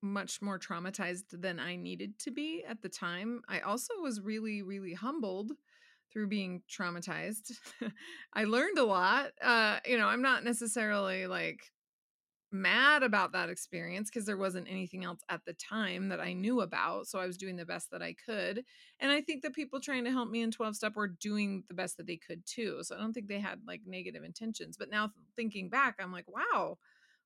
much 0.01 0.41
more 0.43 0.59
traumatized 0.59 1.25
than 1.31 1.59
I 1.59 1.75
needed 1.75 2.19
to 2.19 2.31
be 2.31 2.63
at 2.65 2.81
the 2.83 2.87
time. 2.87 3.41
I 3.49 3.59
also 3.61 3.95
was 4.01 4.21
really, 4.21 4.61
really 4.61 4.93
humbled 4.93 5.51
through 6.13 6.27
being 6.27 6.61
traumatized. 6.69 7.51
I 8.33 8.43
learned 8.43 8.77
a 8.77 8.85
lot. 8.85 9.31
Uh, 9.41 9.79
you 9.85 9.97
know, 9.97 10.07
I'm 10.07 10.21
not 10.21 10.43
necessarily 10.43 11.27
like 11.27 11.71
mad 12.51 13.03
about 13.03 13.31
that 13.33 13.49
experience 13.49 14.09
because 14.09 14.25
there 14.25 14.37
wasn't 14.37 14.69
anything 14.69 15.03
else 15.03 15.21
at 15.29 15.45
the 15.45 15.53
time 15.53 16.09
that 16.09 16.19
I 16.19 16.33
knew 16.33 16.61
about. 16.61 17.07
So 17.07 17.19
I 17.19 17.27
was 17.27 17.37
doing 17.37 17.55
the 17.55 17.65
best 17.65 17.91
that 17.91 18.01
I 18.01 18.15
could. 18.25 18.63
And 18.99 19.11
I 19.11 19.21
think 19.21 19.41
the 19.41 19.51
people 19.51 19.79
trying 19.79 20.05
to 20.05 20.11
help 20.11 20.29
me 20.29 20.41
in 20.41 20.51
12 20.51 20.75
step 20.75 20.95
were 20.95 21.07
doing 21.07 21.63
the 21.67 21.75
best 21.75 21.97
that 21.97 22.07
they 22.07 22.17
could 22.17 22.45
too. 22.45 22.79
So 22.81 22.95
I 22.95 22.99
don't 22.99 23.13
think 23.13 23.27
they 23.27 23.39
had 23.39 23.59
like 23.67 23.81
negative 23.85 24.23
intentions. 24.23 24.77
But 24.77 24.89
now 24.89 25.11
thinking 25.35 25.69
back, 25.69 25.95
I'm 25.99 26.11
like, 26.11 26.25
wow, 26.27 26.77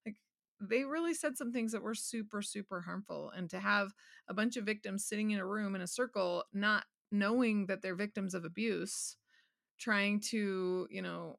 like 0.06 0.16
they 0.60 0.84
really 0.84 1.14
said 1.14 1.38
some 1.38 1.54
things 1.54 1.72
that 1.72 1.84
were 1.84 1.96
super, 1.96 2.42
super 2.42 2.82
harmful. 2.82 3.32
And 3.36 3.50
to 3.52 3.60
have 3.60 3.94
a 4.28 4.34
bunch 4.34 4.58
of 4.58 4.66
victims 4.66 5.06
sitting 5.06 5.32
in 5.32 5.40
a 5.40 5.46
room 5.46 5.76
in 5.76 5.82
a 5.82 5.88
circle, 5.88 6.44
not 6.54 6.84
knowing 7.12 7.68
that 7.68 7.82
they're 7.82 7.96
victims 7.96 8.34
of 8.34 8.44
abuse, 8.44 9.16
trying 9.80 10.20
to, 10.20 10.88
you 10.90 11.02
know, 11.02 11.38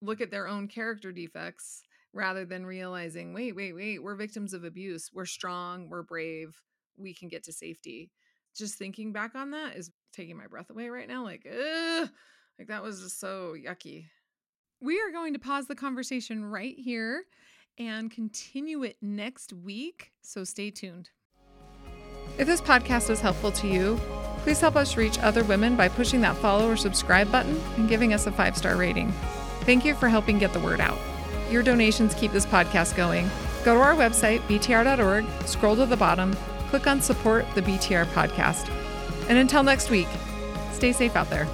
look 0.00 0.20
at 0.20 0.30
their 0.30 0.46
own 0.46 0.68
character 0.68 1.10
defects 1.12 1.82
rather 2.16 2.44
than 2.44 2.64
realizing, 2.64 3.34
wait, 3.34 3.54
wait, 3.54 3.74
wait, 3.74 4.02
we're 4.02 4.14
victims 4.14 4.54
of 4.54 4.64
abuse. 4.64 5.10
We're 5.12 5.26
strong, 5.26 5.88
we're 5.88 6.02
brave, 6.02 6.60
we 6.96 7.14
can 7.14 7.28
get 7.28 7.44
to 7.44 7.52
safety. 7.52 8.10
Just 8.56 8.76
thinking 8.76 9.12
back 9.12 9.34
on 9.34 9.50
that 9.50 9.76
is 9.76 9.90
taking 10.14 10.36
my 10.36 10.46
breath 10.46 10.70
away 10.70 10.88
right 10.88 11.06
now. 11.06 11.24
Like, 11.24 11.46
ugh, 11.46 12.08
like 12.58 12.68
that 12.68 12.82
was 12.82 13.02
just 13.02 13.20
so 13.20 13.54
yucky. 13.54 14.06
We 14.80 14.98
are 15.00 15.12
going 15.12 15.34
to 15.34 15.38
pause 15.38 15.66
the 15.66 15.74
conversation 15.74 16.44
right 16.44 16.74
here 16.76 17.24
and 17.78 18.10
continue 18.10 18.82
it 18.82 18.96
next 19.02 19.52
week. 19.52 20.12
So 20.22 20.42
stay 20.44 20.70
tuned. 20.70 21.10
If 22.38 22.46
this 22.46 22.62
podcast 22.62 23.10
is 23.10 23.20
helpful 23.20 23.52
to 23.52 23.66
you, 23.66 24.00
please 24.42 24.60
help 24.60 24.76
us 24.76 24.96
reach 24.96 25.18
other 25.18 25.44
women 25.44 25.76
by 25.76 25.88
pushing 25.88 26.22
that 26.22 26.36
follow 26.36 26.70
or 26.70 26.76
subscribe 26.76 27.30
button 27.30 27.60
and 27.76 27.88
giving 27.88 28.14
us 28.14 28.26
a 28.26 28.32
five 28.32 28.56
star 28.56 28.76
rating. 28.76 29.12
Thank 29.62 29.84
you 29.84 29.94
for 29.94 30.08
helping 30.08 30.38
get 30.38 30.52
the 30.52 30.60
word 30.60 30.80
out. 30.80 30.98
Your 31.50 31.62
donations 31.62 32.14
keep 32.14 32.32
this 32.32 32.46
podcast 32.46 32.96
going. 32.96 33.30
Go 33.64 33.74
to 33.74 33.80
our 33.80 33.94
website, 33.94 34.40
btr.org, 34.42 35.24
scroll 35.46 35.76
to 35.76 35.86
the 35.86 35.96
bottom, 35.96 36.34
click 36.68 36.86
on 36.86 37.00
support 37.00 37.44
the 37.54 37.62
BTR 37.62 38.06
podcast. 38.06 38.68
And 39.28 39.38
until 39.38 39.62
next 39.62 39.90
week, 39.90 40.08
stay 40.72 40.92
safe 40.92 41.16
out 41.16 41.30
there. 41.30 41.48